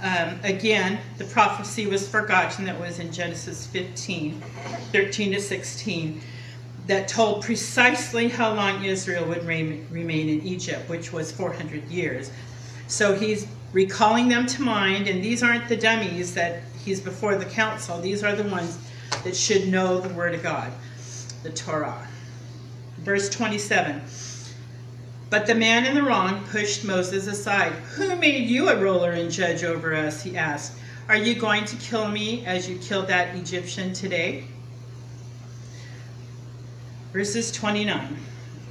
um, 0.03 0.41
again, 0.43 1.01
the 1.19 1.25
prophecy 1.25 1.87
was 1.87 2.09
forgotten 2.09 2.65
that 2.65 2.81
was 2.81 2.99
in 2.99 3.13
Genesis 3.13 3.67
15, 3.67 4.41
13 4.93 5.33
to 5.33 5.41
16, 5.41 6.23
that 6.87 7.09
told 7.09 7.43
precisely 7.43 8.29
how 8.29 8.55
long 8.55 8.85
Israel 8.85 9.27
would 9.27 9.45
remain 9.45 10.29
in 10.29 10.41
Egypt, 10.43 10.89
which 10.89 11.13
was 11.13 11.33
400 11.33 11.85
years. 11.89 12.31
So 12.87 13.15
he's 13.15 13.49
recalling 13.73 14.29
them 14.29 14.47
to 14.47 14.63
mind, 14.63 15.09
and 15.09 15.23
these 15.23 15.43
aren't 15.43 15.69
the 15.69 15.77
dummies 15.77 16.35
that 16.35 16.63
he's 16.85 17.01
before 17.01 17.35
the 17.37 17.45
council. 17.45 18.01
These 18.01 18.23
are 18.23 18.37
the 18.37 18.49
ones 18.49 18.79
that 19.25 19.37
should 19.37 19.69
know 19.69 20.01
the 20.01 20.15
Word 20.15 20.35
of 20.35 20.43
God, 20.43 20.73
the 21.43 21.51
Torah. 21.51 22.07
Verse 22.99 23.29
27. 23.29 24.01
But 25.29 25.47
the 25.47 25.55
man 25.57 25.85
in 25.85 25.97
the 25.97 26.03
wrong 26.03 26.45
pushed 26.45 26.85
Moses 26.85 27.27
aside. 27.27 27.73
Who 27.97 28.15
made 28.15 28.49
you 28.49 28.69
a 28.69 28.77
ruler 28.77 29.11
and 29.11 29.29
judge 29.31 29.65
over 29.65 29.93
us? 29.93 30.23
He 30.23 30.37
asked. 30.37 30.79
Are 31.09 31.17
you 31.17 31.35
going 31.35 31.65
to 31.65 31.77
kill 31.77 32.09
me 32.09 32.47
as 32.47 32.69
you 32.69 32.79
killed 32.79 33.09
that 33.09 33.35
Egyptian 33.35 33.93
today? 33.93 34.45
Verses 37.17 37.51
29. 37.51 38.15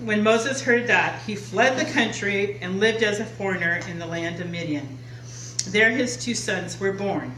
When 0.04 0.22
Moses 0.22 0.62
heard 0.62 0.86
that, 0.86 1.20
he 1.24 1.34
fled 1.34 1.80
the 1.80 1.92
country 1.92 2.60
and 2.62 2.80
lived 2.80 3.02
as 3.02 3.20
a 3.20 3.26
foreigner 3.26 3.80
in 3.90 3.98
the 3.98 4.06
land 4.06 4.40
of 4.40 4.52
Midian. 4.52 5.00
There 5.70 5.90
his 5.90 6.16
two 6.16 6.36
sons 6.36 6.80
were 6.80 6.92
born. 6.92 7.34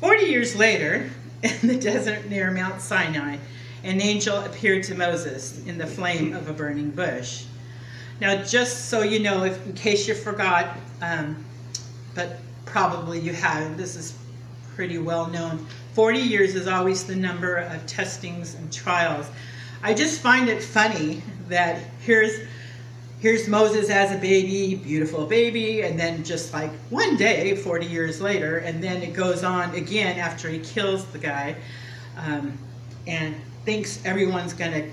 Forty 0.00 0.24
years 0.24 0.56
later, 0.56 1.08
in 1.44 1.68
the 1.68 1.76
desert 1.76 2.28
near 2.28 2.50
Mount 2.50 2.80
Sinai, 2.80 3.36
an 3.84 4.00
angel 4.00 4.38
appeared 4.38 4.82
to 4.82 4.96
Moses 4.96 5.64
in 5.64 5.78
the 5.78 5.86
flame 5.86 6.34
of 6.34 6.48
a 6.48 6.52
burning 6.52 6.90
bush. 6.90 7.44
Now, 8.20 8.42
just 8.42 8.88
so 8.88 9.02
you 9.02 9.20
know, 9.20 9.44
if, 9.44 9.64
in 9.64 9.74
case 9.74 10.08
you 10.08 10.14
forgot, 10.14 10.76
um, 11.02 11.44
but 12.16 12.40
probably 12.64 13.20
you 13.20 13.32
have, 13.32 13.76
this 13.76 13.94
is 13.94 14.18
pretty 14.74 14.98
well 14.98 15.28
known. 15.28 15.64
40 15.92 16.18
years 16.18 16.56
is 16.56 16.66
always 16.66 17.04
the 17.04 17.14
number 17.14 17.58
of 17.58 17.86
testings 17.86 18.56
and 18.56 18.72
trials. 18.72 19.30
I 19.84 19.92
just 19.92 20.22
find 20.22 20.48
it 20.48 20.62
funny 20.62 21.22
that 21.50 21.78
here's 22.00 22.40
here's 23.20 23.46
Moses 23.46 23.90
as 23.90 24.12
a 24.12 24.16
baby, 24.16 24.76
beautiful 24.76 25.26
baby, 25.26 25.82
and 25.82 26.00
then 26.00 26.24
just 26.24 26.54
like 26.54 26.70
one 26.88 27.18
day, 27.18 27.54
40 27.54 27.84
years 27.84 28.18
later, 28.18 28.56
and 28.56 28.82
then 28.82 29.02
it 29.02 29.12
goes 29.12 29.44
on 29.44 29.74
again 29.74 30.18
after 30.18 30.48
he 30.48 30.60
kills 30.60 31.04
the 31.08 31.18
guy, 31.18 31.56
um, 32.16 32.56
and 33.06 33.34
thinks 33.66 34.02
everyone's 34.06 34.54
gonna 34.54 34.88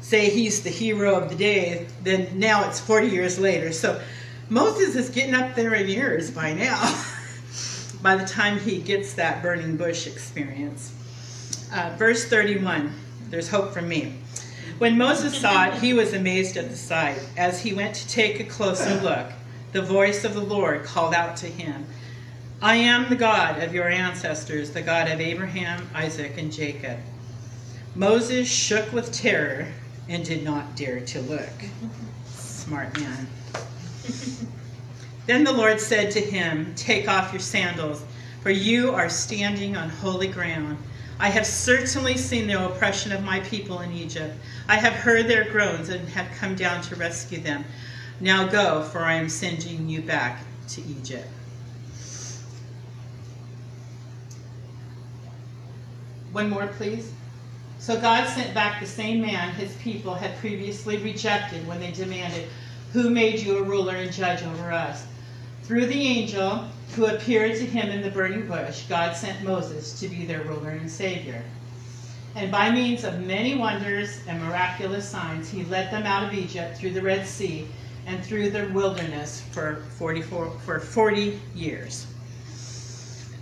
say 0.00 0.28
he's 0.30 0.64
the 0.64 0.70
hero 0.70 1.14
of 1.14 1.28
the 1.28 1.36
day. 1.36 1.86
Then 2.02 2.36
now 2.36 2.68
it's 2.68 2.80
40 2.80 3.10
years 3.10 3.38
later, 3.38 3.70
so 3.70 4.02
Moses 4.48 4.96
is 4.96 5.10
getting 5.10 5.36
up 5.36 5.54
there 5.54 5.74
in 5.74 5.86
years 5.86 6.32
by 6.32 6.54
now. 6.54 7.04
by 8.02 8.16
the 8.16 8.26
time 8.26 8.58
he 8.58 8.80
gets 8.80 9.14
that 9.14 9.44
burning 9.44 9.76
bush 9.76 10.08
experience. 10.08 10.92
Uh, 11.72 11.94
verse 11.96 12.24
31. 12.24 12.92
There's 13.30 13.48
hope 13.48 13.72
for 13.72 13.80
me. 13.80 14.14
When 14.78 14.98
Moses 14.98 15.38
saw 15.40 15.66
it, 15.66 15.74
he 15.74 15.94
was 15.94 16.12
amazed 16.14 16.56
at 16.56 16.68
the 16.68 16.76
sight. 16.76 17.20
As 17.36 17.62
he 17.62 17.72
went 17.72 17.94
to 17.94 18.08
take 18.08 18.40
a 18.40 18.44
closer 18.44 19.00
look, 19.00 19.28
the 19.72 19.82
voice 19.82 20.24
of 20.24 20.34
the 20.34 20.40
Lord 20.40 20.84
called 20.84 21.14
out 21.14 21.36
to 21.38 21.46
him 21.46 21.86
I 22.60 22.76
am 22.76 23.08
the 23.10 23.16
God 23.16 23.62
of 23.62 23.74
your 23.74 23.88
ancestors, 23.88 24.70
the 24.70 24.80
God 24.82 25.10
of 25.10 25.20
Abraham, 25.20 25.88
Isaac, 25.94 26.38
and 26.38 26.50
Jacob. 26.52 26.98
Moses 27.94 28.50
shook 28.50 28.92
with 28.92 29.12
terror 29.12 29.68
and 30.08 30.24
did 30.24 30.42
not 30.42 30.74
dare 30.74 31.00
to 31.00 31.20
look. 31.20 31.52
Smart 32.24 32.98
man. 32.98 33.28
Then 35.26 35.44
the 35.44 35.52
Lord 35.52 35.80
said 35.80 36.10
to 36.12 36.20
him, 36.20 36.74
Take 36.74 37.08
off 37.08 37.32
your 37.32 37.40
sandals, 37.40 38.02
for 38.42 38.50
you 38.50 38.94
are 38.94 39.08
standing 39.08 39.76
on 39.76 39.88
holy 39.88 40.28
ground. 40.28 40.78
I 41.18 41.28
have 41.28 41.46
certainly 41.46 42.16
seen 42.16 42.46
the 42.46 42.64
oppression 42.64 43.12
of 43.12 43.22
my 43.22 43.40
people 43.40 43.80
in 43.80 43.92
Egypt. 43.92 44.36
I 44.68 44.76
have 44.76 44.94
heard 44.94 45.28
their 45.28 45.44
groans 45.50 45.88
and 45.88 46.08
have 46.08 46.30
come 46.38 46.54
down 46.54 46.82
to 46.82 46.96
rescue 46.96 47.40
them. 47.40 47.64
Now 48.20 48.46
go, 48.46 48.82
for 48.82 49.00
I 49.00 49.14
am 49.14 49.28
sending 49.28 49.88
you 49.88 50.00
back 50.00 50.42
to 50.70 50.82
Egypt. 50.82 51.28
One 56.32 56.50
more, 56.50 56.66
please. 56.66 57.12
So 57.78 58.00
God 58.00 58.26
sent 58.28 58.54
back 58.54 58.80
the 58.80 58.86
same 58.86 59.20
man 59.20 59.54
his 59.54 59.74
people 59.76 60.14
had 60.14 60.36
previously 60.38 60.96
rejected 60.96 61.66
when 61.66 61.78
they 61.78 61.92
demanded, 61.92 62.48
Who 62.92 63.08
made 63.10 63.40
you 63.40 63.58
a 63.58 63.62
ruler 63.62 63.94
and 63.94 64.12
judge 64.12 64.42
over 64.42 64.72
us? 64.72 65.06
Through 65.62 65.86
the 65.86 66.06
angel 66.06 66.68
who 66.94 67.06
appeared 67.06 67.56
to 67.56 67.66
him 67.66 67.90
in 67.90 68.02
the 68.02 68.10
burning 68.10 68.46
bush, 68.46 68.84
God 68.88 69.16
sent 69.16 69.42
Moses 69.42 69.98
to 70.00 70.08
be 70.08 70.24
their 70.24 70.42
ruler 70.42 70.70
and 70.70 70.90
savior. 70.90 71.42
And 72.36 72.50
by 72.50 72.70
means 72.70 73.04
of 73.04 73.20
many 73.20 73.56
wonders 73.56 74.20
and 74.26 74.42
miraculous 74.42 75.08
signs, 75.08 75.50
he 75.50 75.64
led 75.64 75.92
them 75.92 76.04
out 76.04 76.24
of 76.24 76.34
Egypt 76.34 76.76
through 76.76 76.92
the 76.92 77.02
Red 77.02 77.26
Sea 77.26 77.66
and 78.06 78.24
through 78.24 78.50
the 78.50 78.68
wilderness 78.68 79.42
for 79.52 79.82
44, 79.98 80.50
for 80.64 80.80
40 80.80 81.40
years. 81.54 82.06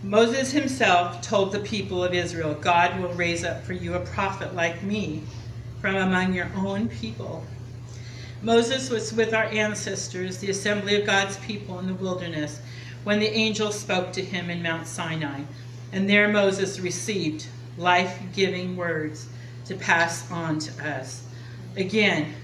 Moses 0.03 0.51
himself 0.51 1.21
told 1.23 1.53
the 1.53 1.61
people 1.61 2.03
of 2.03 2.13
Israel, 2.13 2.55
God 2.55 3.01
will 3.01 3.13
raise 3.15 3.45
up 3.45 3.63
for 3.65 3.73
you 3.73 3.95
a 3.95 4.01
prophet 4.01 4.55
like 4.55 4.83
me 4.83 5.23
from 5.81 5.97
among 5.97 6.35
your 6.35 6.51
own 6.57 6.89
people. 6.89 7.45
Moses 8.43 8.91
was 8.91 9.13
with 9.13 9.33
our 9.33 9.45
ancestors, 9.45 10.39
the 10.39 10.51
assembly 10.51 11.01
of 11.01 11.07
God's 11.07 11.37
people 11.39 11.79
in 11.79 11.87
the 11.87 11.95
wilderness, 11.95 12.61
when 13.05 13.19
the 13.19 13.31
angel 13.31 13.73
spoke 13.73 14.13
to 14.13 14.23
him 14.23 14.51
in 14.51 14.63
Mount 14.63 14.87
Sinai. 14.87 15.43
And 15.93 16.09
there 16.09 16.29
Moses 16.29 16.81
received 16.81 17.47
life 17.77 18.19
giving 18.35 18.77
words 18.77 19.29
to 19.67 19.75
pass 19.75 20.31
on 20.31 20.59
to 20.59 20.89
us. 20.89 21.25
Again, 21.77 22.35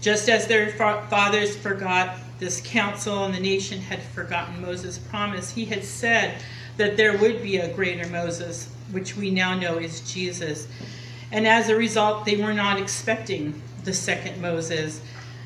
just 0.00 0.28
as 0.28 0.46
their 0.46 0.70
fathers 0.72 1.56
forgot 1.56 2.18
this 2.38 2.60
counsel 2.64 3.24
and 3.24 3.34
the 3.34 3.40
nation 3.40 3.80
had 3.80 4.02
forgotten 4.02 4.60
Moses' 4.60 4.98
promise, 4.98 5.50
he 5.50 5.64
had 5.64 5.84
said, 5.84 6.42
that 6.76 6.96
there 6.96 7.16
would 7.16 7.42
be 7.42 7.58
a 7.58 7.72
greater 7.74 8.08
Moses, 8.08 8.68
which 8.90 9.16
we 9.16 9.30
now 9.30 9.58
know 9.58 9.78
is 9.78 10.00
Jesus. 10.00 10.66
And 11.30 11.46
as 11.46 11.68
a 11.68 11.76
result, 11.76 12.24
they 12.24 12.36
were 12.36 12.52
not 12.52 12.80
expecting 12.80 13.60
the 13.84 13.92
second 13.92 14.40
Moses, 14.40 15.00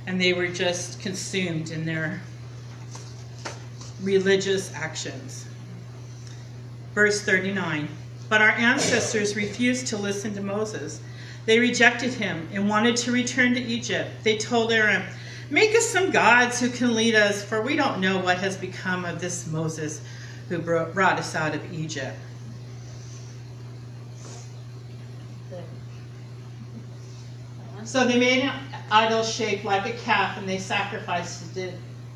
and 0.07 0.21
they 0.21 0.33
were 0.33 0.49
just 0.49 1.01
consumed 1.01 1.71
in 1.71 1.85
their 1.85 2.21
religious 4.03 4.73
actions. 4.75 5.47
Verse 6.95 7.21
39 7.23 7.89
But 8.29 8.43
our 8.43 8.51
ancestors 8.51 9.37
refused 9.37 9.87
to 9.89 9.97
listen 9.97 10.35
to 10.35 10.41
Moses. 10.41 11.01
They 11.47 11.59
rejected 11.59 12.13
him 12.13 12.49
and 12.53 12.69
wanted 12.69 12.97
to 12.99 13.13
return 13.13 13.55
to 13.55 13.61
Egypt. 13.61 14.11
They 14.23 14.37
told 14.37 14.73
Aaron, 14.73 15.03
Make 15.51 15.75
us 15.75 15.87
some 15.87 16.11
gods 16.11 16.61
who 16.61 16.69
can 16.69 16.95
lead 16.95 17.15
us, 17.15 17.43
for 17.43 17.63
we 17.63 17.75
don't 17.75 18.01
know 18.01 18.19
what 18.19 18.39
has 18.39 18.57
become 18.57 19.07
of 19.07 19.21
this 19.21 19.47
Moses 19.47 20.03
who 20.51 20.59
brought 20.59 21.19
us 21.19 21.35
out 21.35 21.55
of 21.55 21.73
Egypt. 21.73 22.19
So 27.85 28.07
they 28.07 28.19
made 28.19 28.43
an 28.43 28.53
idol 28.91 29.23
shaped 29.23 29.65
like 29.65 29.87
a 29.87 29.97
calf, 29.99 30.37
and 30.37 30.47
they 30.47 30.59
sacrificed 30.59 31.57
it 31.57 31.73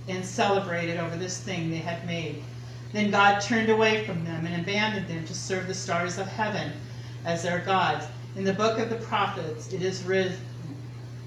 and 0.08 0.24
celebrated 0.24 0.98
over 0.98 1.16
this 1.16 1.38
thing 1.38 1.70
they 1.70 1.76
had 1.76 2.06
made. 2.06 2.42
Then 2.92 3.10
God 3.10 3.40
turned 3.40 3.70
away 3.70 4.04
from 4.04 4.24
them 4.24 4.46
and 4.46 4.60
abandoned 4.60 5.08
them 5.08 5.24
to 5.24 5.34
serve 5.34 5.66
the 5.66 5.74
stars 5.74 6.18
of 6.18 6.26
heaven 6.26 6.72
as 7.24 7.42
their 7.42 7.60
gods. 7.60 8.06
In 8.36 8.44
the 8.44 8.52
book 8.52 8.78
of 8.78 8.90
the 8.90 8.96
prophets, 8.96 9.72
it 9.72 9.82
is 9.82 10.02
written, 10.04 10.36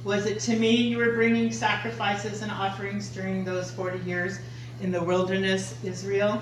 Was 0.04 0.26
it 0.26 0.40
to 0.42 0.56
me 0.56 0.76
you 0.76 0.98
were 0.98 1.14
bringing 1.14 1.52
sacrifices 1.52 2.42
and 2.42 2.52
offerings 2.52 3.10
during 3.10 3.44
those 3.44 3.72
40 3.72 4.00
years 4.00 4.40
in 4.82 4.92
the 4.92 5.04
wilderness, 5.04 5.76
Israel? 5.84 6.42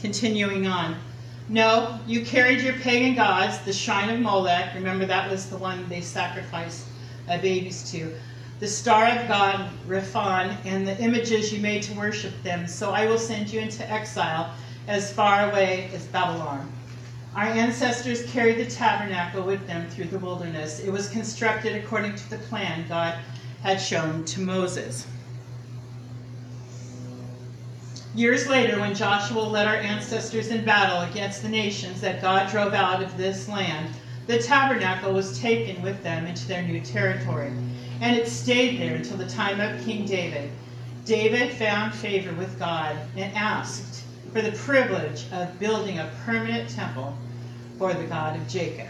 Continuing 0.00 0.66
on. 0.66 0.96
No, 1.48 1.98
you 2.06 2.24
carried 2.24 2.60
your 2.60 2.74
pagan 2.74 3.14
gods, 3.14 3.58
the 3.58 3.72
shrine 3.72 4.10
of 4.10 4.20
Molech. 4.20 4.74
Remember, 4.74 5.04
that 5.06 5.30
was 5.30 5.50
the 5.50 5.56
one 5.56 5.88
they 5.88 6.00
sacrificed 6.00 6.86
uh, 7.28 7.38
babies 7.38 7.90
to. 7.90 8.14
The 8.60 8.68
star 8.68 9.08
of 9.08 9.26
God, 9.26 9.68
Rephan, 9.88 10.56
and 10.64 10.86
the 10.86 10.96
images 11.00 11.52
you 11.52 11.60
made 11.60 11.82
to 11.84 11.94
worship 11.94 12.32
them. 12.44 12.68
So 12.68 12.92
I 12.92 13.06
will 13.06 13.18
send 13.18 13.52
you 13.52 13.60
into 13.60 13.88
exile 13.90 14.54
as 14.86 15.12
far 15.12 15.50
away 15.50 15.90
as 15.92 16.06
Babylon. 16.06 16.72
Our 17.34 17.46
ancestors 17.46 18.30
carried 18.30 18.58
the 18.58 18.70
tabernacle 18.70 19.42
with 19.42 19.66
them 19.66 19.88
through 19.88 20.06
the 20.06 20.18
wilderness. 20.18 20.80
It 20.80 20.90
was 20.90 21.08
constructed 21.08 21.74
according 21.82 22.14
to 22.14 22.30
the 22.30 22.38
plan 22.38 22.86
God 22.88 23.18
had 23.62 23.80
shown 23.80 24.24
to 24.26 24.40
Moses. 24.40 25.06
Years 28.14 28.46
later, 28.46 28.78
when 28.78 28.94
Joshua 28.94 29.40
led 29.40 29.66
our 29.66 29.76
ancestors 29.76 30.48
in 30.48 30.66
battle 30.66 31.00
against 31.00 31.40
the 31.40 31.48
nations 31.48 32.02
that 32.02 32.20
God 32.20 32.50
drove 32.50 32.74
out 32.74 33.02
of 33.02 33.16
this 33.16 33.48
land, 33.48 33.94
the 34.26 34.38
tabernacle 34.38 35.14
was 35.14 35.40
taken 35.40 35.80
with 35.82 36.02
them 36.02 36.26
into 36.26 36.46
their 36.46 36.62
new 36.62 36.82
territory, 36.82 37.50
and 38.02 38.14
it 38.14 38.28
stayed 38.28 38.78
there 38.78 38.96
until 38.96 39.16
the 39.16 39.26
time 39.26 39.60
of 39.60 39.82
King 39.86 40.04
David. 40.04 40.50
David 41.06 41.52
found 41.52 41.94
favor 41.94 42.34
with 42.34 42.58
God 42.58 42.98
and 43.16 43.34
asked 43.34 44.04
for 44.30 44.42
the 44.42 44.52
privilege 44.52 45.24
of 45.32 45.58
building 45.58 45.98
a 45.98 46.12
permanent 46.26 46.68
temple 46.68 47.16
for 47.78 47.94
the 47.94 48.04
God 48.04 48.36
of 48.36 48.46
Jacob. 48.46 48.88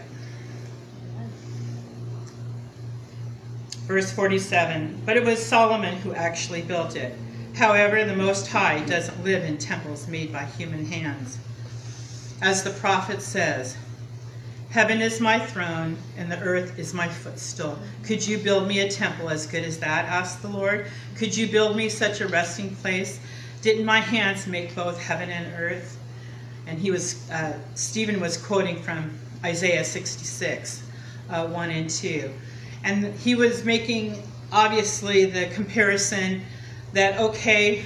Verse 3.87 4.11
47 4.11 5.01
But 5.05 5.15
it 5.15 5.23
was 5.23 5.43
Solomon 5.43 5.95
who 5.95 6.13
actually 6.13 6.61
built 6.61 6.97
it. 6.97 7.17
However, 7.55 8.03
the 8.03 8.15
Most 8.15 8.47
High 8.47 8.83
doesn't 8.83 9.23
live 9.23 9.43
in 9.43 9.59
temples 9.59 10.07
made 10.07 10.33
by 10.33 10.45
human 10.45 10.85
hands. 10.85 11.37
As 12.41 12.63
the 12.63 12.71
prophet 12.71 13.21
says, 13.21 13.77
Heaven 14.71 15.03
is 15.03 15.21
my 15.21 15.37
throne, 15.37 15.97
and 16.17 16.31
the 16.31 16.39
earth 16.39 16.79
is 16.79 16.95
my 16.95 17.07
footstool. 17.07 17.77
Could 18.01 18.25
you 18.25 18.39
build 18.39 18.67
me 18.67 18.79
a 18.79 18.89
temple 18.89 19.29
as 19.29 19.45
good 19.45 19.63
as 19.63 19.77
that? 19.77 20.05
asked 20.05 20.41
the 20.41 20.47
Lord. 20.47 20.87
Could 21.15 21.37
you 21.37 21.45
build 21.45 21.77
me 21.77 21.89
such 21.89 22.21
a 22.21 22.27
resting 22.27 22.75
place? 22.77 23.19
Didn't 23.61 23.85
my 23.85 23.99
hands 23.99 24.47
make 24.47 24.73
both 24.73 24.99
heaven 24.99 25.29
and 25.29 25.53
earth? 25.55 25.99
And 26.65 26.79
he 26.79 26.89
was, 26.89 27.29
uh, 27.29 27.53
Stephen 27.75 28.19
was 28.19 28.35
quoting 28.35 28.81
from 28.81 29.15
Isaiah 29.45 29.85
66, 29.85 30.81
uh, 31.29 31.45
1 31.45 31.69
and 31.69 31.87
2. 31.87 32.33
And 32.83 33.13
he 33.19 33.35
was 33.35 33.63
making, 33.63 34.23
obviously, 34.51 35.25
the 35.25 35.45
comparison 35.53 36.41
that, 36.93 37.19
okay, 37.19 37.83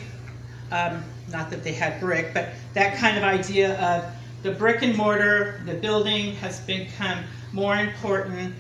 um, 0.71 1.03
not 1.31 1.49
that 1.49 1.63
they 1.63 1.73
had 1.73 1.99
brick, 1.99 2.33
but 2.33 2.49
that 2.73 2.97
kind 2.97 3.17
of 3.17 3.23
idea 3.23 3.79
of 3.79 4.05
the 4.43 4.51
brick 4.51 4.81
and 4.81 4.95
mortar, 4.95 5.61
the 5.65 5.73
building 5.73 6.35
has 6.35 6.59
become 6.61 7.23
more 7.51 7.75
important 7.75 8.53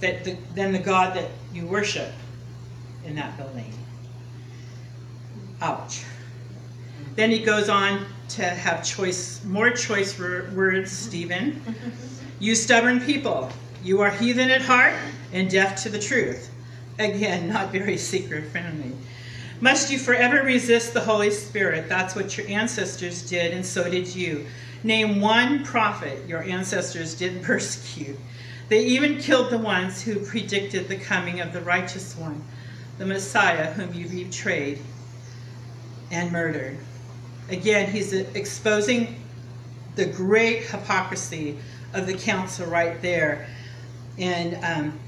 the, 0.00 0.36
than 0.54 0.72
the 0.72 0.78
God 0.78 1.16
that 1.16 1.30
you 1.52 1.66
worship 1.66 2.12
in 3.04 3.14
that 3.16 3.36
building. 3.36 3.72
Ouch. 5.60 6.04
Then 7.16 7.30
he 7.30 7.38
goes 7.38 7.68
on 7.68 8.04
to 8.30 8.42
have 8.42 8.84
choice, 8.84 9.42
more 9.44 9.70
choice 9.70 10.18
words, 10.18 10.90
Stephen. 10.90 11.62
You 12.40 12.54
stubborn 12.54 13.00
people, 13.00 13.50
you 13.82 14.00
are 14.00 14.10
heathen 14.10 14.50
at 14.50 14.62
heart 14.62 14.94
and 15.32 15.48
deaf 15.48 15.82
to 15.84 15.88
the 15.88 15.98
truth. 15.98 16.50
Again, 16.98 17.48
not 17.48 17.70
very 17.70 17.96
seeker 17.96 18.42
friendly. 18.42 18.92
Must 19.60 19.90
you 19.90 19.98
forever 19.98 20.42
resist 20.42 20.94
the 20.94 21.00
Holy 21.00 21.30
Spirit? 21.30 21.88
That's 21.88 22.14
what 22.14 22.36
your 22.36 22.46
ancestors 22.48 23.28
did, 23.28 23.52
and 23.52 23.64
so 23.64 23.88
did 23.88 24.14
you. 24.14 24.46
Name 24.82 25.20
one 25.20 25.64
prophet 25.64 26.28
your 26.28 26.42
ancestors 26.42 27.14
didn't 27.14 27.42
persecute. 27.44 28.18
They 28.68 28.84
even 28.84 29.18
killed 29.18 29.50
the 29.50 29.58
ones 29.58 30.02
who 30.02 30.24
predicted 30.24 30.88
the 30.88 30.96
coming 30.96 31.40
of 31.40 31.52
the 31.52 31.60
righteous 31.60 32.16
one, 32.16 32.42
the 32.98 33.06
Messiah 33.06 33.72
whom 33.72 33.92
you 33.94 34.08
betrayed 34.08 34.80
and 36.10 36.32
murdered. 36.32 36.78
Again, 37.50 37.90
he's 37.90 38.12
exposing 38.12 39.20
the 39.96 40.06
great 40.06 40.64
hypocrisy 40.64 41.58
of 41.92 42.06
the 42.06 42.14
council 42.14 42.66
right 42.66 43.00
there. 43.02 43.46
And 44.18 44.64
um, 44.64 44.98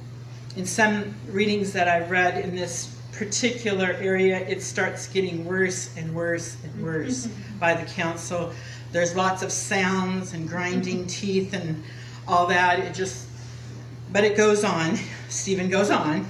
in 0.57 0.67
some 0.67 1.15
readings 1.29 1.73
that 1.73 1.89
I've 1.89 2.11
read 2.11 2.45
in 2.45 2.55
this 2.55 2.96
particular 3.17 3.97
area, 4.01 4.39
it 4.47 4.63
starts 4.63 5.09
getting 5.09 5.45
worse 5.45 5.97
and 5.97 6.15
worse 6.15 6.57
and 6.63 6.73
mm-hmm. 6.75 6.85
worse 6.85 7.27
mm-hmm. 7.27 7.59
by 7.59 7.75
the 7.75 7.87
council. 7.93 8.53
There's 8.93 9.17
lots 9.17 9.43
of 9.43 9.51
sounds 9.51 10.33
and 10.33 10.49
grinding 10.49 10.99
mm-hmm. 10.99 11.07
teeth 11.07 11.55
and 11.55 11.83
all 12.29 12.47
that. 12.47 12.79
It 12.79 12.95
just, 12.95 13.27
but 14.13 14.25
it 14.25 14.37
goes 14.37 14.65
on. 14.65 14.97
Stephen 15.29 15.69
goes 15.69 15.91
on. 15.91 16.27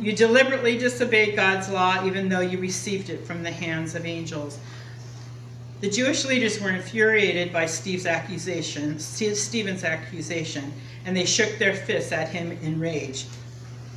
You 0.00 0.12
deliberately 0.12 0.78
disobeyed 0.78 1.36
God's 1.36 1.68
law 1.68 2.04
even 2.06 2.28
though 2.28 2.40
you 2.40 2.58
received 2.58 3.10
it 3.10 3.26
from 3.26 3.42
the 3.42 3.50
hands 3.50 3.94
of 3.94 4.06
angels. 4.06 4.58
The 5.80 5.90
Jewish 5.90 6.24
leaders 6.26 6.60
were 6.60 6.70
infuriated 6.70 7.52
by 7.52 7.66
Steve's 7.66 8.04
accusation, 8.06 8.98
Stephen's 8.98 9.82
accusation, 9.82 10.72
and 11.06 11.16
they 11.16 11.24
shook 11.24 11.58
their 11.58 11.74
fists 11.74 12.12
at 12.12 12.28
him 12.28 12.52
in 12.62 12.78
rage. 12.78 13.26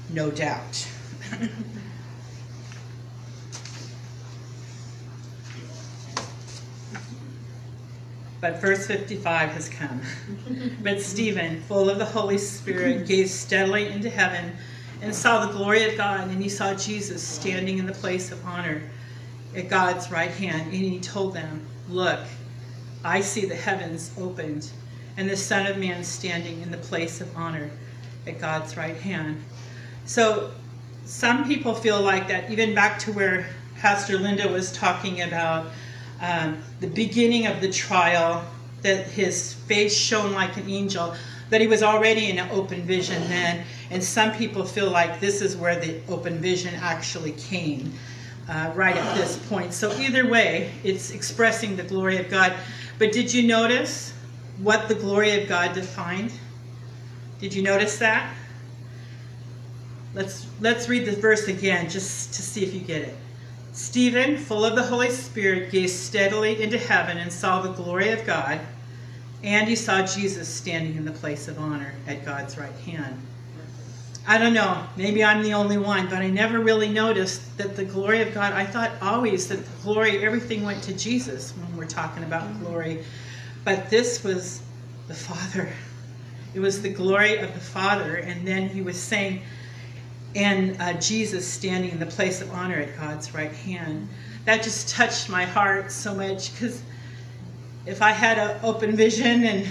No 0.09 0.31
doubt. 0.31 0.87
But 8.43 8.59
verse 8.59 8.85
55 8.87 9.51
has 9.51 9.69
come. 9.69 10.01
but 10.83 10.99
Stephen, 10.99 11.61
full 11.61 11.89
of 11.89 11.97
the 11.97 12.03
Holy 12.03 12.37
Spirit, 12.37 13.07
gazed 13.07 13.33
steadily 13.33 13.87
into 13.87 14.09
heaven 14.09 14.51
and 15.01 15.15
saw 15.15 15.45
the 15.45 15.53
glory 15.53 15.89
of 15.89 15.95
God, 15.95 16.27
and 16.27 16.43
he 16.43 16.49
saw 16.49 16.73
Jesus 16.73 17.23
standing 17.23 17.77
in 17.77 17.85
the 17.85 17.93
place 17.93 18.33
of 18.33 18.45
honor 18.45 18.81
at 19.55 19.69
God's 19.69 20.11
right 20.11 20.29
hand. 20.29 20.63
And 20.63 20.73
he 20.73 20.99
told 20.99 21.33
them, 21.33 21.65
Look, 21.87 22.19
I 23.05 23.21
see 23.21 23.45
the 23.45 23.55
heavens 23.55 24.11
opened, 24.19 24.69
and 25.15 25.29
the 25.29 25.37
Son 25.37 25.65
of 25.65 25.77
Man 25.77 26.03
standing 26.03 26.61
in 26.63 26.69
the 26.69 26.77
place 26.79 27.21
of 27.21 27.33
honor 27.37 27.69
at 28.27 28.41
God's 28.41 28.75
right 28.75 28.97
hand. 28.97 29.41
So 30.03 30.51
some 31.05 31.47
people 31.47 31.73
feel 31.73 32.01
like 32.01 32.27
that, 32.27 32.51
even 32.51 32.75
back 32.75 32.99
to 32.99 33.13
where 33.13 33.47
Pastor 33.77 34.19
Linda 34.19 34.49
was 34.49 34.73
talking 34.73 35.21
about 35.21 35.67
um, 36.23 36.63
the 36.79 36.87
beginning 36.87 37.47
of 37.47 37.59
the 37.59 37.69
trial, 37.69 38.45
that 38.81 39.07
his 39.07 39.53
face 39.53 39.95
shone 39.95 40.33
like 40.33 40.55
an 40.57 40.69
angel, 40.69 41.13
that 41.49 41.59
he 41.61 41.67
was 41.67 41.83
already 41.83 42.29
in 42.29 42.39
an 42.39 42.49
open 42.51 42.81
vision 42.83 43.21
then. 43.27 43.65
And 43.91 44.01
some 44.01 44.31
people 44.31 44.63
feel 44.63 44.89
like 44.89 45.19
this 45.19 45.41
is 45.41 45.55
where 45.57 45.79
the 45.79 45.99
open 46.07 46.39
vision 46.39 46.73
actually 46.75 47.33
came, 47.33 47.93
uh, 48.49 48.71
right 48.73 48.95
at 48.95 49.15
this 49.15 49.37
point. 49.49 49.73
So, 49.73 49.91
either 49.99 50.27
way, 50.27 50.71
it's 50.83 51.11
expressing 51.11 51.75
the 51.75 51.83
glory 51.83 52.17
of 52.17 52.29
God. 52.29 52.53
But 52.99 53.11
did 53.11 53.33
you 53.33 53.43
notice 53.43 54.13
what 54.59 54.87
the 54.87 54.95
glory 54.95 55.41
of 55.41 55.49
God 55.49 55.73
defined? 55.73 56.31
Did 57.39 57.53
you 57.53 57.61
notice 57.63 57.97
that? 57.99 58.33
Let's 60.13 60.47
let's 60.61 60.87
read 60.87 61.05
the 61.05 61.11
verse 61.11 61.47
again 61.47 61.89
just 61.89 62.33
to 62.35 62.41
see 62.41 62.63
if 62.63 62.73
you 62.73 62.79
get 62.79 63.01
it. 63.01 63.15
Stephen, 63.73 64.37
full 64.37 64.63
of 64.63 64.75
the 64.75 64.83
Holy 64.83 65.09
Spirit, 65.09 65.71
gazed 65.71 65.95
steadily 65.95 66.61
into 66.61 66.77
heaven 66.77 67.17
and 67.17 67.33
saw 67.33 67.61
the 67.61 67.71
glory 67.73 68.09
of 68.09 68.23
God, 68.23 68.59
and 69.43 69.67
he 69.67 69.75
saw 69.75 70.05
Jesus 70.05 70.47
standing 70.47 70.95
in 70.95 71.03
the 71.05 71.11
place 71.11 71.47
of 71.47 71.57
honor 71.57 71.93
at 72.07 72.23
God's 72.23 72.57
right 72.57 72.75
hand. 72.85 73.19
I 74.27 74.37
don't 74.37 74.53
know, 74.53 74.85
maybe 74.95 75.23
I'm 75.23 75.41
the 75.41 75.53
only 75.53 75.77
one, 75.77 76.07
but 76.07 76.19
I 76.19 76.29
never 76.29 76.59
really 76.59 76.87
noticed 76.87 77.57
that 77.57 77.75
the 77.75 77.83
glory 77.83 78.21
of 78.21 78.33
God, 78.33 78.53
I 78.53 78.63
thought 78.63 78.91
always 79.01 79.49
that 79.49 79.65
the 79.65 79.81
glory, 79.81 80.23
everything 80.23 80.63
went 80.63 80.81
to 80.83 80.93
Jesus 80.93 81.51
when 81.57 81.75
we're 81.75 81.85
talking 81.85 82.23
about 82.23 82.43
mm-hmm. 82.43 82.63
glory. 82.63 83.03
But 83.65 83.89
this 83.89 84.23
was 84.23 84.61
the 85.07 85.13
Father. 85.13 85.67
It 86.53 86.59
was 86.59 86.81
the 86.81 86.89
glory 86.89 87.37
of 87.37 87.53
the 87.53 87.59
Father. 87.59 88.17
And 88.17 88.47
then 88.47 88.69
he 88.69 88.81
was 88.81 89.01
saying, 89.01 89.41
and 90.35 90.79
uh, 90.81 90.93
Jesus 90.93 91.47
standing 91.47 91.91
in 91.91 91.99
the 91.99 92.05
place 92.05 92.41
of 92.41 92.51
honor 92.51 92.77
at 92.77 92.97
God's 92.97 93.33
right 93.33 93.51
hand. 93.51 94.07
That 94.45 94.63
just 94.63 94.89
touched 94.89 95.29
my 95.29 95.45
heart 95.45 95.91
so 95.91 96.13
much 96.13 96.53
because 96.53 96.81
if 97.85 98.01
I 98.01 98.11
had 98.11 98.37
an 98.37 98.59
open 98.63 98.95
vision 98.95 99.43
and, 99.43 99.67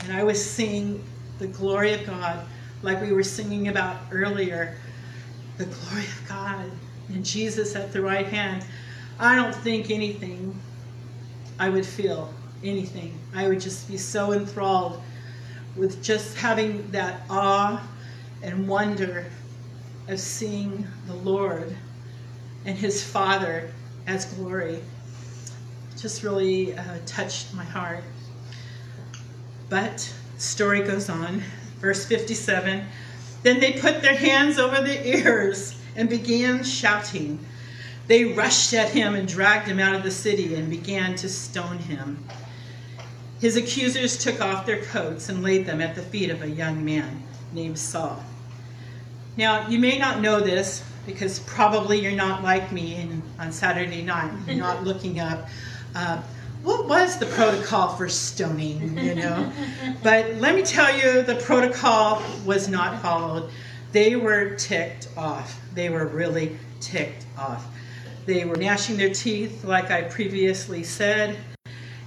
and 0.00 0.12
I 0.12 0.24
was 0.24 0.42
seeing 0.42 1.04
the 1.38 1.46
glory 1.46 1.94
of 1.94 2.04
God, 2.06 2.46
like 2.82 3.00
we 3.00 3.12
were 3.12 3.22
singing 3.22 3.68
about 3.68 4.00
earlier, 4.10 4.76
the 5.58 5.66
glory 5.66 6.04
of 6.04 6.28
God 6.28 6.70
and 7.08 7.24
Jesus 7.24 7.76
at 7.76 7.92
the 7.92 8.00
right 8.00 8.26
hand, 8.26 8.64
I 9.18 9.36
don't 9.36 9.54
think 9.54 9.90
anything 9.90 10.58
I 11.58 11.68
would 11.68 11.86
feel 11.86 12.32
anything. 12.64 13.18
I 13.34 13.48
would 13.48 13.60
just 13.60 13.88
be 13.88 13.96
so 13.96 14.32
enthralled 14.32 15.00
with 15.76 16.02
just 16.02 16.36
having 16.36 16.90
that 16.90 17.22
awe 17.28 17.86
and 18.42 18.66
wonder 18.66 19.26
of 20.08 20.18
seeing 20.20 20.86
the 21.06 21.14
Lord 21.14 21.76
and 22.64 22.76
his 22.76 23.02
Father 23.02 23.70
as 24.06 24.24
glory 24.34 24.80
just 26.00 26.22
really 26.22 26.76
uh, 26.76 26.98
touched 27.06 27.52
my 27.54 27.64
heart. 27.64 28.02
But 29.68 30.12
story 30.38 30.82
goes 30.82 31.08
on. 31.08 31.42
Verse 31.78 32.04
57 32.06 32.84
Then 33.42 33.60
they 33.60 33.72
put 33.72 34.02
their 34.02 34.16
hands 34.16 34.58
over 34.58 34.82
their 34.82 35.04
ears 35.04 35.76
and 35.96 36.08
began 36.08 36.64
shouting. 36.64 37.38
They 38.06 38.24
rushed 38.24 38.72
at 38.74 38.90
him 38.90 39.14
and 39.14 39.28
dragged 39.28 39.68
him 39.68 39.78
out 39.78 39.94
of 39.94 40.02
the 40.02 40.10
city 40.10 40.54
and 40.54 40.68
began 40.68 41.14
to 41.16 41.28
stone 41.28 41.78
him. 41.78 42.24
His 43.40 43.56
accusers 43.56 44.18
took 44.18 44.40
off 44.40 44.66
their 44.66 44.82
coats 44.82 45.28
and 45.28 45.42
laid 45.42 45.64
them 45.64 45.80
at 45.80 45.94
the 45.94 46.02
feet 46.02 46.30
of 46.30 46.42
a 46.42 46.50
young 46.50 46.84
man 46.84 47.22
named 47.52 47.78
Saul. 47.78 48.22
Now, 49.40 49.66
you 49.68 49.78
may 49.78 49.96
not 49.96 50.20
know 50.20 50.38
this 50.38 50.84
because 51.06 51.38
probably 51.38 51.98
you're 51.98 52.12
not 52.12 52.42
like 52.42 52.70
me 52.72 52.96
and 52.96 53.22
on 53.38 53.52
Saturday 53.52 54.02
night, 54.02 54.30
you're 54.46 54.56
not 54.56 54.84
looking 54.90 55.18
up 55.18 55.48
uh, 55.94 56.20
what 56.62 56.86
was 56.86 57.18
the 57.18 57.24
protocol 57.24 57.88
for 57.96 58.06
stoning, 58.06 58.98
you 58.98 59.14
know? 59.14 59.50
but 60.02 60.34
let 60.34 60.54
me 60.54 60.60
tell 60.60 60.94
you, 60.94 61.22
the 61.22 61.36
protocol 61.36 62.22
was 62.44 62.68
not 62.68 63.00
followed. 63.00 63.50
They 63.92 64.14
were 64.14 64.56
ticked 64.56 65.08
off. 65.16 65.58
They 65.74 65.88
were 65.88 66.04
really 66.04 66.58
ticked 66.80 67.24
off. 67.38 67.66
They 68.26 68.44
were 68.44 68.56
gnashing 68.56 68.98
their 68.98 69.08
teeth, 69.08 69.64
like 69.64 69.90
I 69.90 70.02
previously 70.02 70.84
said, 70.84 71.38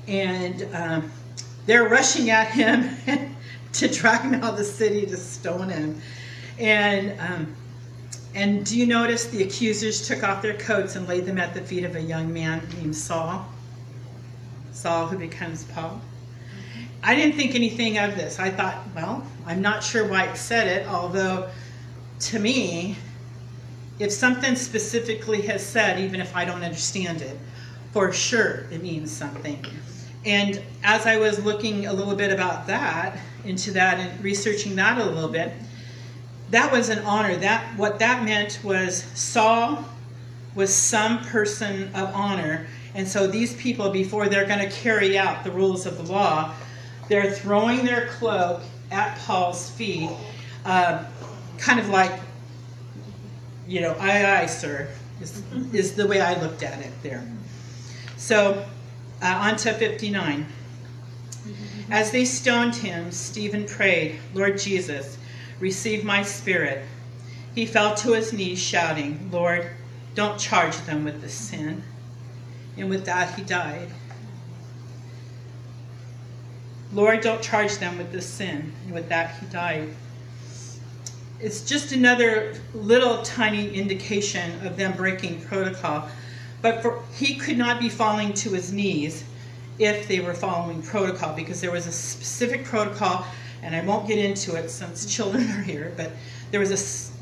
and 0.07 0.67
um, 0.75 1.11
they're 1.65 1.89
rushing 1.89 2.29
at 2.29 2.49
him 2.49 2.95
to 3.73 3.87
drag 3.87 4.21
him 4.21 4.35
out 4.35 4.51
of 4.51 4.57
the 4.57 4.63
city 4.63 5.07
to 5.07 5.17
stone 5.17 5.69
him. 5.69 5.99
And 6.59 7.19
um, 7.19 7.55
and 8.35 8.65
do 8.65 8.77
you 8.77 8.87
notice 8.87 9.25
the 9.25 9.43
accusers 9.43 10.07
took 10.07 10.23
off 10.23 10.41
their 10.41 10.55
coats 10.55 10.95
and 10.95 11.07
laid 11.07 11.25
them 11.25 11.37
at 11.37 11.53
the 11.53 11.61
feet 11.61 11.83
of 11.83 11.95
a 11.95 12.01
young 12.01 12.33
man 12.33 12.67
named 12.77 12.95
Saul? 12.95 13.47
Saul, 14.71 15.07
who 15.07 15.17
becomes 15.17 15.65
Paul. 15.65 16.01
I 17.03 17.15
didn't 17.15 17.35
think 17.35 17.53
anything 17.53 17.97
of 17.99 18.15
this. 18.15 18.39
I 18.39 18.49
thought, 18.49 18.81
well, 18.95 19.25
I'm 19.45 19.61
not 19.61 19.83
sure 19.83 20.07
why 20.07 20.23
it 20.25 20.37
said 20.37 20.67
it, 20.67 20.87
although 20.87 21.49
to 22.21 22.39
me, 22.39 22.95
if 23.99 24.11
something 24.11 24.55
specifically 24.55 25.41
has 25.41 25.63
said, 25.63 25.99
even 25.99 26.21
if 26.21 26.35
I 26.35 26.45
don't 26.45 26.63
understand 26.63 27.21
it, 27.21 27.37
for 27.91 28.11
sure 28.11 28.65
it 28.71 28.81
means 28.81 29.11
something. 29.11 29.63
And 30.25 30.61
as 30.83 31.05
I 31.05 31.17
was 31.17 31.43
looking 31.43 31.85
a 31.85 31.93
little 31.93 32.15
bit 32.15 32.31
about 32.31 32.65
that, 32.67 33.19
into 33.43 33.71
that, 33.71 33.99
and 33.99 34.23
researching 34.23 34.75
that 34.77 34.97
a 34.97 35.05
little 35.05 35.29
bit, 35.29 35.51
that 36.53 36.71
was 36.71 36.89
an 36.89 36.99
honor. 36.99 37.35
That 37.35 37.77
what 37.77 37.99
that 37.99 38.23
meant 38.23 38.59
was 38.63 39.03
Saul 39.15 39.83
was 40.55 40.73
some 40.73 41.19
person 41.25 41.93
of 41.95 42.13
honor. 42.13 42.67
And 42.93 43.07
so 43.07 43.25
these 43.25 43.55
people, 43.55 43.89
before 43.89 44.29
they're 44.29 44.45
going 44.45 44.59
to 44.59 44.69
carry 44.69 45.17
out 45.17 45.43
the 45.43 45.51
rules 45.51 45.87
of 45.87 45.97
the 45.97 46.13
law, 46.13 46.53
they're 47.09 47.31
throwing 47.31 47.83
their 47.83 48.07
cloak 48.09 48.61
at 48.91 49.17
Paul's 49.17 49.71
feet, 49.71 50.11
uh, 50.63 51.03
kind 51.57 51.79
of 51.79 51.89
like, 51.89 52.19
you 53.67 53.81
know, 53.81 53.95
aye, 53.99 54.41
aye, 54.41 54.45
sir, 54.45 54.87
is, 55.21 55.41
is 55.73 55.95
the 55.95 56.05
way 56.05 56.21
I 56.21 56.39
looked 56.39 56.61
at 56.61 56.79
it 56.79 56.91
there. 57.01 57.25
So, 58.17 58.63
uh, 59.23 59.25
on 59.25 59.55
to 59.57 59.73
59. 59.73 60.45
As 61.89 62.11
they 62.11 62.25
stoned 62.25 62.75
him, 62.75 63.11
Stephen 63.11 63.65
prayed, 63.65 64.19
Lord 64.35 64.59
Jesus, 64.59 65.17
Receive 65.59 66.03
my 66.03 66.23
spirit. 66.23 66.85
He 67.55 67.65
fell 67.65 67.95
to 67.95 68.13
his 68.13 68.33
knees, 68.33 68.59
shouting, 68.59 69.29
Lord, 69.31 69.69
don't 70.15 70.39
charge 70.39 70.77
them 70.81 71.03
with 71.03 71.21
this 71.21 71.33
sin. 71.33 71.83
And 72.77 72.89
with 72.89 73.05
that, 73.05 73.35
he 73.35 73.43
died. 73.43 73.89
Lord, 76.93 77.21
don't 77.21 77.41
charge 77.41 77.77
them 77.77 77.97
with 77.97 78.11
this 78.11 78.25
sin. 78.25 78.71
And 78.85 78.93
with 78.93 79.09
that, 79.09 79.35
he 79.39 79.45
died. 79.47 79.89
It's 81.39 81.65
just 81.67 81.91
another 81.91 82.55
little 82.73 83.21
tiny 83.23 83.73
indication 83.73 84.65
of 84.65 84.77
them 84.77 84.95
breaking 84.95 85.41
protocol. 85.41 86.07
but 86.61 86.81
for, 86.81 87.03
he 87.13 87.35
could 87.35 87.57
not 87.57 87.79
be 87.79 87.89
falling 87.89 88.33
to 88.33 88.51
his 88.51 88.71
knees 88.71 89.25
if 89.79 90.07
they 90.07 90.19
were 90.19 90.33
following 90.33 90.81
protocol 90.81 91.35
because 91.35 91.59
there 91.59 91.71
was 91.71 91.87
a 91.87 91.91
specific 91.91 92.63
protocol, 92.63 93.25
and 93.63 93.75
I 93.75 93.83
won't 93.83 94.07
get 94.07 94.19
into 94.19 94.55
it 94.55 94.69
since 94.69 95.05
children 95.05 95.49
are 95.51 95.61
here, 95.61 95.93
but 95.95 96.11
there 96.51 96.59
was 96.59 96.71
a 96.71 97.13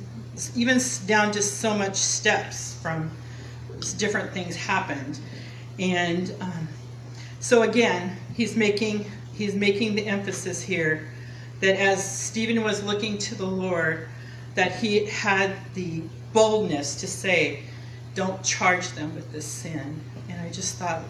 even 0.58 0.80
down 1.06 1.32
just 1.32 1.60
so 1.60 1.78
much 1.78 1.96
steps 1.96 2.76
from 2.82 3.12
different 3.98 4.34
things 4.34 4.56
happened, 4.56 5.20
and 5.80 6.34
um, 6.42 6.68
so 7.40 7.62
again, 7.62 8.18
he's 8.36 8.56
making 8.56 9.06
he's 9.34 9.56
making 9.56 9.96
the 9.96 10.06
emphasis 10.08 10.62
here 10.62 11.08
that 11.60 11.80
as 11.80 12.04
Stephen 12.04 12.64
was 12.64 12.84
looking 12.84 13.18
to 13.20 13.36
the 13.36 13.46
Lord, 13.46 14.08
that 14.56 14.76
he 14.76 15.06
had 15.06 15.56
the 15.76 16.02
boldness 16.34 16.96
to 17.02 17.08
say, 17.08 17.64
"Don't 18.16 18.44
charge 18.44 18.90
them 18.90 19.14
with 19.14 19.32
this 19.32 19.46
sin." 19.46 20.02
And 20.28 20.42
I 20.42 20.50
just 20.50 20.78
thought, 20.78 21.04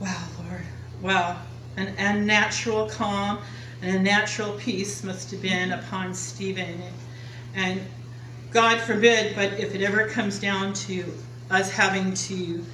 wow, 0.00 0.24
Lord, 0.38 0.62
wow, 1.02 1.42
an 1.76 1.94
unnatural 1.98 2.88
calm 2.88 3.38
and 3.82 3.96
a 3.96 4.00
natural 4.00 4.52
peace 4.54 5.04
must 5.04 5.30
have 5.30 5.42
been 5.42 5.72
upon 5.72 6.14
Stephen. 6.14 6.82
And 7.54 7.80
God 8.50 8.80
forbid, 8.80 9.34
but 9.36 9.52
if 9.54 9.74
it 9.74 9.82
ever 9.82 10.08
comes 10.08 10.38
down 10.38 10.72
to 10.74 11.04
us 11.50 11.70
having 11.70 12.14
to 12.14 12.64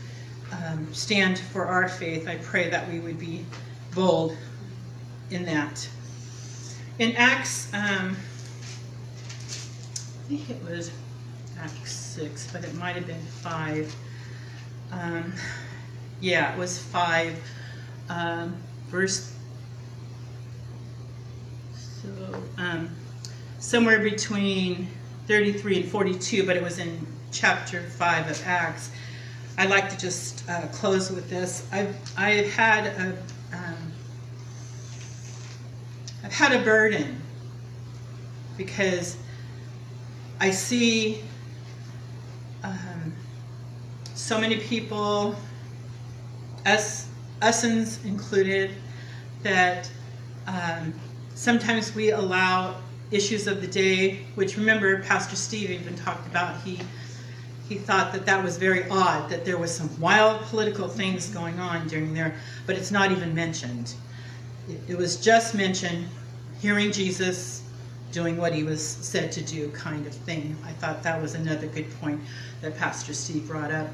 um, 0.52 0.92
stand 0.92 1.38
for 1.38 1.66
our 1.66 1.88
faith, 1.88 2.28
I 2.28 2.36
pray 2.36 2.70
that 2.70 2.90
we 2.90 3.00
would 3.00 3.18
be 3.18 3.44
bold 3.94 4.36
in 5.30 5.44
that. 5.44 5.88
In 6.98 7.14
Acts, 7.16 7.72
um, 7.74 8.16
I 10.24 10.28
think 10.28 10.48
it 10.48 10.62
was 10.64 10.90
Acts 11.58 11.92
6, 11.92 12.52
but 12.52 12.64
it 12.64 12.74
might 12.74 12.94
have 12.94 13.06
been 13.06 13.20
5. 13.20 13.94
Um, 14.92 15.32
yeah, 16.20 16.52
it 16.52 16.58
was 16.58 16.78
5, 16.78 17.36
um, 18.08 18.56
verse. 18.88 19.33
Um, 22.58 22.90
somewhere 23.58 24.00
between 24.00 24.88
33 25.26 25.82
and 25.82 25.90
42, 25.90 26.46
but 26.46 26.56
it 26.56 26.62
was 26.62 26.78
in 26.78 27.06
chapter 27.32 27.82
5 27.82 28.30
of 28.30 28.42
Acts. 28.46 28.90
I'd 29.56 29.70
like 29.70 29.88
to 29.90 29.98
just 29.98 30.48
uh, 30.48 30.66
close 30.68 31.10
with 31.10 31.30
this. 31.30 31.66
I've, 31.72 31.96
I've 32.16 32.52
had 32.52 32.86
a, 32.86 33.16
um, 33.56 33.92
I've 36.24 36.32
had 36.32 36.52
a 36.52 36.62
burden 36.64 37.20
because 38.56 39.16
I 40.40 40.50
see 40.50 41.22
um, 42.62 43.14
so 44.14 44.40
many 44.40 44.56
people, 44.56 45.36
us, 46.66 47.08
usins 47.40 48.04
included, 48.04 48.72
that 49.42 49.90
um, 50.46 50.92
sometimes 51.34 51.94
we 51.94 52.10
allow 52.10 52.76
issues 53.10 53.46
of 53.46 53.60
the 53.60 53.66
day, 53.66 54.24
which 54.34 54.56
remember 54.56 55.02
Pastor 55.02 55.36
Steve 55.36 55.70
even 55.70 55.94
talked 55.96 56.26
about. 56.26 56.60
He 56.62 56.80
he 57.68 57.76
thought 57.76 58.12
that 58.12 58.26
that 58.26 58.44
was 58.44 58.58
very 58.58 58.86
odd 58.90 59.30
that 59.30 59.46
there 59.46 59.56
was 59.56 59.74
some 59.74 59.88
wild 59.98 60.42
political 60.42 60.86
things 60.86 61.30
going 61.30 61.58
on 61.58 61.88
during 61.88 62.12
there, 62.12 62.34
but 62.66 62.76
it's 62.76 62.90
not 62.90 63.10
even 63.10 63.34
mentioned. 63.34 63.94
It, 64.68 64.80
it 64.88 64.98
was 64.98 65.16
just 65.16 65.54
mentioned 65.54 66.06
hearing 66.60 66.92
Jesus 66.92 67.62
doing 68.12 68.36
what 68.36 68.52
he 68.52 68.64
was 68.64 68.86
said 68.86 69.32
to 69.32 69.42
do, 69.42 69.70
kind 69.70 70.06
of 70.06 70.14
thing. 70.14 70.56
I 70.64 70.72
thought 70.72 71.02
that 71.02 71.20
was 71.20 71.34
another 71.34 71.66
good 71.66 71.90
point 72.00 72.20
that 72.60 72.76
Pastor 72.76 73.14
Steve 73.14 73.48
brought 73.48 73.70
up. 73.70 73.88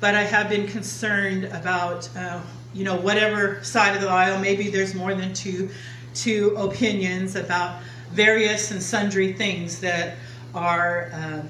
But 0.00 0.14
I 0.14 0.22
have 0.22 0.48
been 0.48 0.66
concerned 0.68 1.44
about, 1.46 2.08
uh, 2.14 2.40
you 2.72 2.84
know, 2.84 2.96
whatever 2.96 3.64
side 3.64 3.96
of 3.96 4.02
the 4.02 4.08
aisle. 4.08 4.38
Maybe 4.38 4.68
there's 4.68 4.94
more 4.94 5.14
than 5.14 5.34
two 5.34 5.70
two 6.18 6.54
opinions 6.56 7.36
about 7.36 7.80
various 8.10 8.70
and 8.70 8.82
sundry 8.82 9.32
things 9.32 9.80
that 9.80 10.16
are. 10.54 11.10
Uh, 11.12 11.42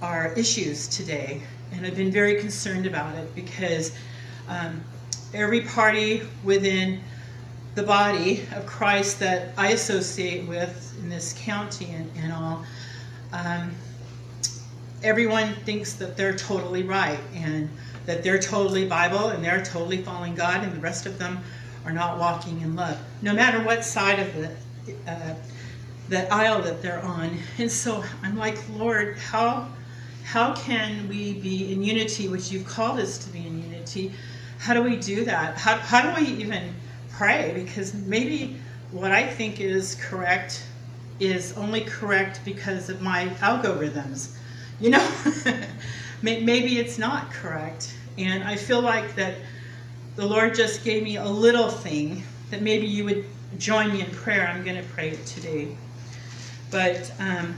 are 0.00 0.32
issues 0.34 0.86
today, 0.86 1.40
and 1.72 1.84
I've 1.84 1.96
been 1.96 2.12
very 2.12 2.40
concerned 2.40 2.86
about 2.86 3.16
it 3.16 3.34
because 3.34 3.92
um, 4.48 4.82
every 5.34 5.62
party 5.62 6.22
within 6.44 7.00
the 7.74 7.82
body 7.82 8.46
of 8.54 8.64
Christ 8.66 9.18
that 9.20 9.52
I 9.56 9.68
associate 9.68 10.46
with 10.46 10.96
in 11.00 11.08
this 11.08 11.34
county 11.38 11.86
and, 11.86 12.10
and 12.16 12.32
all, 12.32 12.64
um, 13.32 13.72
everyone 15.02 15.54
thinks 15.64 15.94
that 15.94 16.16
they're 16.16 16.36
totally 16.36 16.82
right 16.82 17.20
and 17.34 17.68
that 18.06 18.22
they're 18.22 18.38
totally 18.38 18.86
Bible 18.86 19.28
and 19.28 19.44
they're 19.44 19.64
totally 19.64 20.02
following 20.02 20.34
God, 20.34 20.62
and 20.62 20.72
the 20.72 20.80
rest 20.80 21.06
of 21.06 21.18
them 21.18 21.40
are 21.84 21.92
not 21.92 22.18
walking 22.18 22.60
in 22.60 22.76
love, 22.76 22.98
no 23.22 23.32
matter 23.32 23.62
what 23.64 23.84
side 23.84 24.18
of 24.18 24.34
the 24.34 24.50
uh, 25.06 25.34
the 26.08 26.32
aisle 26.32 26.62
that 26.62 26.80
they're 26.82 27.02
on. 27.04 27.38
And 27.58 27.70
so 27.70 28.02
I'm 28.22 28.36
like, 28.36 28.56
Lord, 28.70 29.18
how 29.18 29.68
how 30.24 30.54
can 30.54 31.08
we 31.08 31.34
be 31.34 31.72
in 31.72 31.82
unity, 31.82 32.28
which 32.28 32.50
you've 32.50 32.66
called 32.66 33.00
us 33.00 33.16
to 33.24 33.32
be 33.32 33.46
in 33.46 33.62
unity? 33.62 34.12
How 34.58 34.74
do 34.74 34.82
we 34.82 34.96
do 34.96 35.24
that? 35.24 35.56
How, 35.56 35.76
how 35.76 36.02
do 36.02 36.20
we 36.20 36.28
even 36.32 36.74
pray? 37.10 37.52
Because 37.54 37.94
maybe 37.94 38.56
what 38.90 39.10
I 39.10 39.26
think 39.26 39.60
is 39.60 39.94
correct 39.94 40.64
is 41.18 41.56
only 41.56 41.80
correct 41.80 42.40
because 42.44 42.90
of 42.90 43.00
my 43.00 43.28
algorithms. 43.40 44.36
You 44.80 44.90
know, 44.90 45.10
maybe 46.22 46.78
it's 46.78 46.98
not 46.98 47.30
correct. 47.30 47.94
And 48.18 48.44
I 48.44 48.56
feel 48.56 48.82
like 48.82 49.14
that 49.14 49.34
the 50.18 50.26
Lord 50.26 50.52
just 50.52 50.82
gave 50.82 51.04
me 51.04 51.16
a 51.16 51.24
little 51.24 51.68
thing 51.68 52.24
that 52.50 52.60
maybe 52.60 52.88
you 52.88 53.04
would 53.04 53.24
join 53.56 53.92
me 53.92 54.00
in 54.00 54.10
prayer. 54.10 54.48
I'm 54.48 54.64
going 54.64 54.76
to 54.76 54.88
pray 54.90 55.10
it 55.10 55.24
today. 55.24 55.68
But 56.72 57.12
um, 57.20 57.54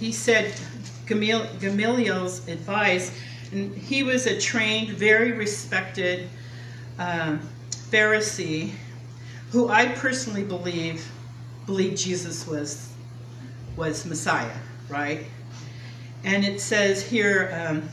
he 0.00 0.10
said, 0.10 0.54
Gamaliel's 1.04 2.48
advice. 2.48 3.20
And 3.52 3.76
he 3.76 4.02
was 4.02 4.24
a 4.26 4.40
trained, 4.40 4.96
very 4.96 5.32
respected 5.32 6.30
um, 6.98 7.46
Pharisee 7.70 8.72
who 9.50 9.68
I 9.68 9.88
personally 9.88 10.44
believe 10.44 11.06
believed 11.66 11.98
Jesus 11.98 12.46
was 12.46 12.90
was 13.76 14.06
Messiah, 14.06 14.56
right? 14.88 15.26
And 16.24 16.42
it 16.42 16.58
says 16.58 17.06
here, 17.06 17.52
um, 17.52 17.88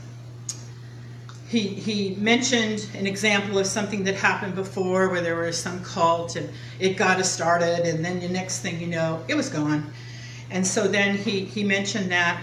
he, 1.52 1.68
he 1.68 2.16
mentioned 2.16 2.88
an 2.96 3.06
example 3.06 3.60
of 3.60 3.68
something 3.68 4.06
that 4.06 4.16
happened 4.16 4.56
before 4.56 5.10
where 5.10 5.22
there 5.22 5.36
was 5.36 5.58
some 5.58 5.84
cult 5.84 6.38
and 6.38 6.50
it 6.80 6.96
got 6.96 7.20
us 7.20 7.30
started, 7.30 7.82
and 7.86 8.04
then 8.06 8.22
the 8.22 8.30
next 8.30 8.60
thing 8.60 8.80
you 8.80 8.88
know, 8.88 9.22
it 9.28 9.36
was 9.36 9.50
gone. 9.50 9.92
And 10.50 10.66
so 10.66 10.88
then 10.88 11.18
he, 11.18 11.42
he 11.42 11.64
mentioned 11.64 12.12
that 12.12 12.42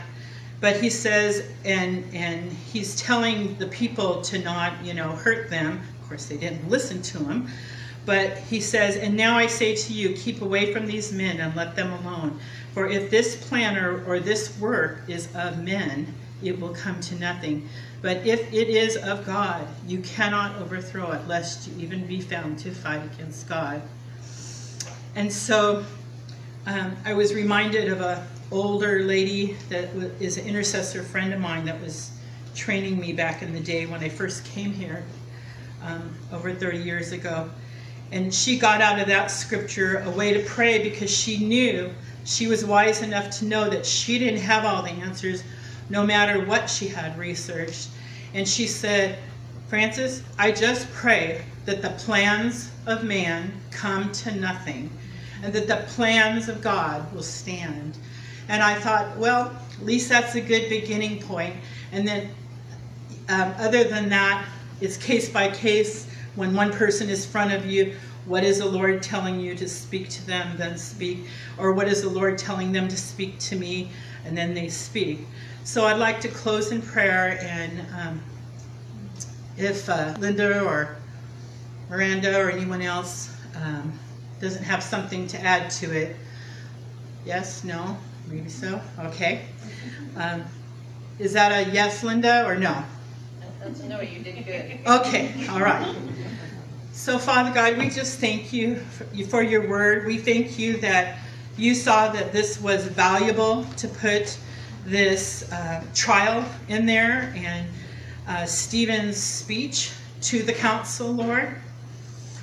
but 0.60 0.76
he 0.80 0.90
says 0.90 1.48
and 1.64 2.04
and 2.12 2.50
he's 2.50 2.96
telling 2.96 3.56
the 3.58 3.66
people 3.68 4.20
to 4.22 4.38
not 4.40 4.72
you 4.84 4.92
know 4.94 5.10
hurt 5.12 5.50
them. 5.50 5.80
Of 6.00 6.08
course 6.08 6.26
they 6.26 6.36
didn't 6.36 6.68
listen 6.68 7.00
to 7.02 7.18
him 7.18 7.48
but 8.06 8.38
he 8.38 8.58
says 8.58 8.96
and 8.96 9.14
now 9.14 9.36
i 9.36 9.46
say 9.46 9.76
to 9.76 9.92
you 9.92 10.14
keep 10.14 10.40
away 10.40 10.72
from 10.72 10.86
these 10.86 11.12
men 11.12 11.38
and 11.40 11.54
let 11.54 11.76
them 11.76 11.92
alone. 11.92 12.38
For 12.72 12.88
if 12.88 13.10
this 13.10 13.36
plan 13.48 13.76
or, 13.76 14.04
or 14.06 14.18
this 14.18 14.58
work 14.58 15.02
is 15.08 15.28
of 15.34 15.62
men 15.62 16.12
it 16.42 16.58
will 16.58 16.74
come 16.74 17.00
to 17.00 17.14
nothing 17.16 17.68
but 18.00 18.26
if 18.26 18.52
it 18.52 18.68
is 18.68 18.96
of 18.96 19.24
god 19.26 19.66
you 19.86 19.98
cannot 20.00 20.56
overthrow 20.56 21.12
it 21.12 21.26
lest 21.26 21.68
you 21.68 21.84
even 21.84 22.06
be 22.06 22.20
found 22.20 22.58
to 22.58 22.70
fight 22.70 23.02
against 23.14 23.48
god 23.48 23.82
and 25.14 25.32
so 25.32 25.84
um, 26.66 26.96
i 27.04 27.12
was 27.12 27.34
reminded 27.34 27.88
of 27.88 28.00
an 28.00 28.22
older 28.50 29.02
lady 29.02 29.56
that 29.68 29.88
is 30.20 30.38
an 30.38 30.46
intercessor 30.46 31.02
friend 31.02 31.32
of 31.32 31.40
mine 31.40 31.64
that 31.64 31.80
was 31.80 32.10
training 32.58 32.98
me 32.98 33.12
back 33.12 33.42
in 33.42 33.52
the 33.52 33.60
day 33.60 33.86
when 33.86 34.02
I 34.02 34.08
first 34.08 34.44
came 34.44 34.72
here 34.72 35.04
um, 35.82 36.14
over 36.32 36.52
30 36.52 36.78
years 36.78 37.12
ago. 37.12 37.48
And 38.10 38.34
she 38.34 38.58
got 38.58 38.80
out 38.80 38.98
of 38.98 39.06
that 39.08 39.30
scripture 39.30 39.98
a 39.98 40.10
way 40.10 40.32
to 40.32 40.40
pray 40.40 40.82
because 40.82 41.10
she 41.10 41.38
knew 41.38 41.90
she 42.24 42.46
was 42.46 42.64
wise 42.64 43.02
enough 43.02 43.30
to 43.38 43.44
know 43.44 43.70
that 43.70 43.86
she 43.86 44.18
didn't 44.18 44.40
have 44.40 44.64
all 44.64 44.82
the 44.82 44.90
answers 44.90 45.44
no 45.90 46.04
matter 46.04 46.44
what 46.44 46.68
she 46.68 46.88
had 46.88 47.18
researched. 47.18 47.88
And 48.34 48.46
she 48.46 48.66
said, 48.66 49.18
Francis, 49.68 50.22
I 50.38 50.52
just 50.52 50.90
pray 50.92 51.44
that 51.66 51.82
the 51.82 51.90
plans 51.90 52.70
of 52.86 53.04
man 53.04 53.52
come 53.70 54.10
to 54.12 54.34
nothing 54.34 54.90
and 55.42 55.52
that 55.52 55.68
the 55.68 55.84
plans 55.88 56.48
of 56.48 56.60
God 56.62 57.12
will 57.14 57.22
stand. 57.22 57.98
And 58.48 58.62
I 58.62 58.74
thought, 58.74 59.16
well, 59.18 59.54
at 59.72 59.84
least 59.84 60.08
that's 60.08 60.34
a 60.34 60.40
good 60.40 60.68
beginning 60.68 61.22
point. 61.22 61.54
And 61.92 62.08
then, 62.08 62.30
um, 63.28 63.54
other 63.58 63.84
than 63.84 64.08
that, 64.08 64.46
it's 64.80 64.96
case 64.96 65.28
by 65.28 65.50
case. 65.50 66.08
When 66.34 66.54
one 66.54 66.72
person 66.72 67.08
is 67.08 67.24
in 67.24 67.30
front 67.30 67.52
of 67.52 67.66
you, 67.66 67.94
what 68.24 68.44
is 68.44 68.58
the 68.58 68.66
Lord 68.66 69.02
telling 69.02 69.40
you 69.40 69.54
to 69.54 69.68
speak 69.68 70.08
to 70.10 70.26
them, 70.26 70.56
then 70.56 70.78
speak? 70.78 71.26
Or 71.58 71.72
what 71.72 71.88
is 71.88 72.02
the 72.02 72.08
Lord 72.08 72.38
telling 72.38 72.72
them 72.72 72.88
to 72.88 72.96
speak 72.96 73.38
to 73.40 73.56
me, 73.56 73.90
and 74.24 74.36
then 74.36 74.54
they 74.54 74.68
speak? 74.68 75.26
So 75.68 75.84
I'd 75.84 75.98
like 75.98 76.18
to 76.22 76.28
close 76.28 76.72
in 76.72 76.80
prayer 76.80 77.38
and 77.42 77.86
um, 77.94 78.22
if 79.58 79.86
uh, 79.90 80.14
Linda 80.18 80.64
or 80.64 80.96
Miranda 81.90 82.40
or 82.40 82.50
anyone 82.50 82.80
else 82.80 83.36
um, 83.54 83.92
doesn't 84.40 84.62
have 84.62 84.82
something 84.82 85.26
to 85.26 85.38
add 85.42 85.70
to 85.72 85.94
it. 85.94 86.16
Yes, 87.26 87.64
no, 87.64 87.98
maybe 88.28 88.48
so. 88.48 88.80
Okay. 88.98 89.42
Um, 90.16 90.42
is 91.18 91.34
that 91.34 91.52
a 91.52 91.70
yes, 91.70 92.02
Linda, 92.02 92.46
or 92.46 92.54
no? 92.54 92.82
That's 93.60 93.82
no, 93.82 94.00
you 94.00 94.20
did 94.20 94.46
good. 94.46 94.78
Okay, 94.86 95.46
all 95.50 95.60
right. 95.60 95.94
So, 96.92 97.18
Father 97.18 97.52
God, 97.52 97.76
we 97.76 97.90
just 97.90 98.20
thank 98.20 98.54
you 98.54 98.76
for 99.28 99.42
your 99.42 99.68
word. 99.68 100.06
We 100.06 100.16
thank 100.16 100.58
you 100.58 100.78
that 100.78 101.18
you 101.58 101.74
saw 101.74 102.08
that 102.12 102.32
this 102.32 102.58
was 102.58 102.86
valuable 102.86 103.64
to 103.76 103.86
put 103.86 104.38
this 104.88 105.50
uh, 105.52 105.84
trial 105.94 106.44
in 106.68 106.86
there 106.86 107.32
and 107.36 107.68
uh, 108.26 108.44
Stephen's 108.44 109.16
speech 109.16 109.92
to 110.22 110.42
the 110.42 110.52
council, 110.52 111.12
Lord. 111.12 111.56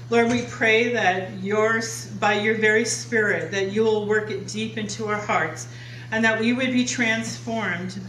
Lord, 0.10 0.32
we 0.32 0.44
pray 0.44 0.94
that 0.94 1.32
yours, 1.42 2.08
by 2.20 2.34
your 2.34 2.56
very 2.56 2.86
spirit, 2.86 3.52
that 3.52 3.72
you 3.72 3.84
will 3.84 4.06
work 4.06 4.30
it 4.30 4.48
deep 4.48 4.78
into 4.78 5.08
our 5.08 5.20
hearts 5.20 5.68
and 6.12 6.24
that 6.24 6.40
we 6.40 6.54
would 6.54 6.72
be 6.72 6.86
transformed 6.86 8.00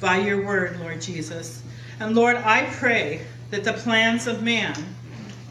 by 0.00 0.18
your 0.18 0.44
word, 0.44 0.78
Lord 0.80 1.00
Jesus. 1.00 1.62
And 2.00 2.14
Lord, 2.14 2.36
I 2.36 2.66
pray 2.72 3.24
that 3.50 3.64
the 3.64 3.72
plans 3.72 4.26
of 4.26 4.42
man 4.42 4.74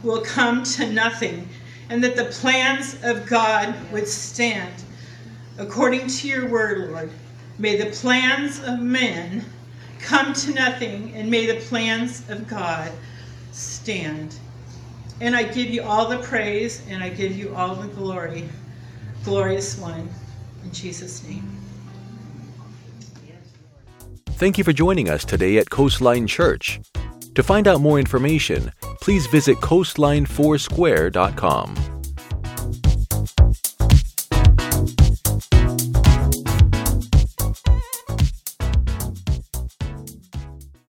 will 0.03 0.21
come 0.21 0.63
to 0.63 0.91
nothing 0.91 1.47
and 1.89 2.03
that 2.03 2.15
the 2.15 2.25
plans 2.25 2.97
of 3.03 3.25
God 3.25 3.73
would 3.91 4.07
stand. 4.07 4.83
According 5.57 6.07
to 6.07 6.27
your 6.27 6.47
word, 6.49 6.91
Lord, 6.91 7.09
may 7.57 7.75
the 7.75 7.91
plans 7.91 8.63
of 8.63 8.79
men 8.79 9.43
come 9.99 10.33
to 10.33 10.53
nothing 10.53 11.13
and 11.15 11.29
may 11.29 11.45
the 11.45 11.59
plans 11.61 12.27
of 12.29 12.47
God 12.47 12.91
stand. 13.51 14.35
And 15.19 15.35
I 15.35 15.43
give 15.43 15.69
you 15.69 15.81
all 15.81 16.07
the 16.07 16.19
praise 16.19 16.83
and 16.87 17.03
I 17.03 17.09
give 17.09 17.35
you 17.35 17.55
all 17.55 17.75
the 17.75 17.87
glory, 17.87 18.47
glorious 19.23 19.77
one, 19.77 20.07
in 20.63 20.71
Jesus' 20.71 21.27
name. 21.27 21.57
Thank 24.37 24.57
you 24.59 24.63
for 24.63 24.71
joining 24.71 25.09
us 25.09 25.25
today 25.25 25.57
at 25.57 25.71
Coastline 25.71 26.27
Church. 26.27 26.79
To 27.33 27.41
find 27.41 27.67
out 27.67 27.81
more 27.81 27.97
information, 27.97 28.71
please 29.01 29.25
visit 29.25 29.57
coastlinefoursquare.com. 29.57 31.96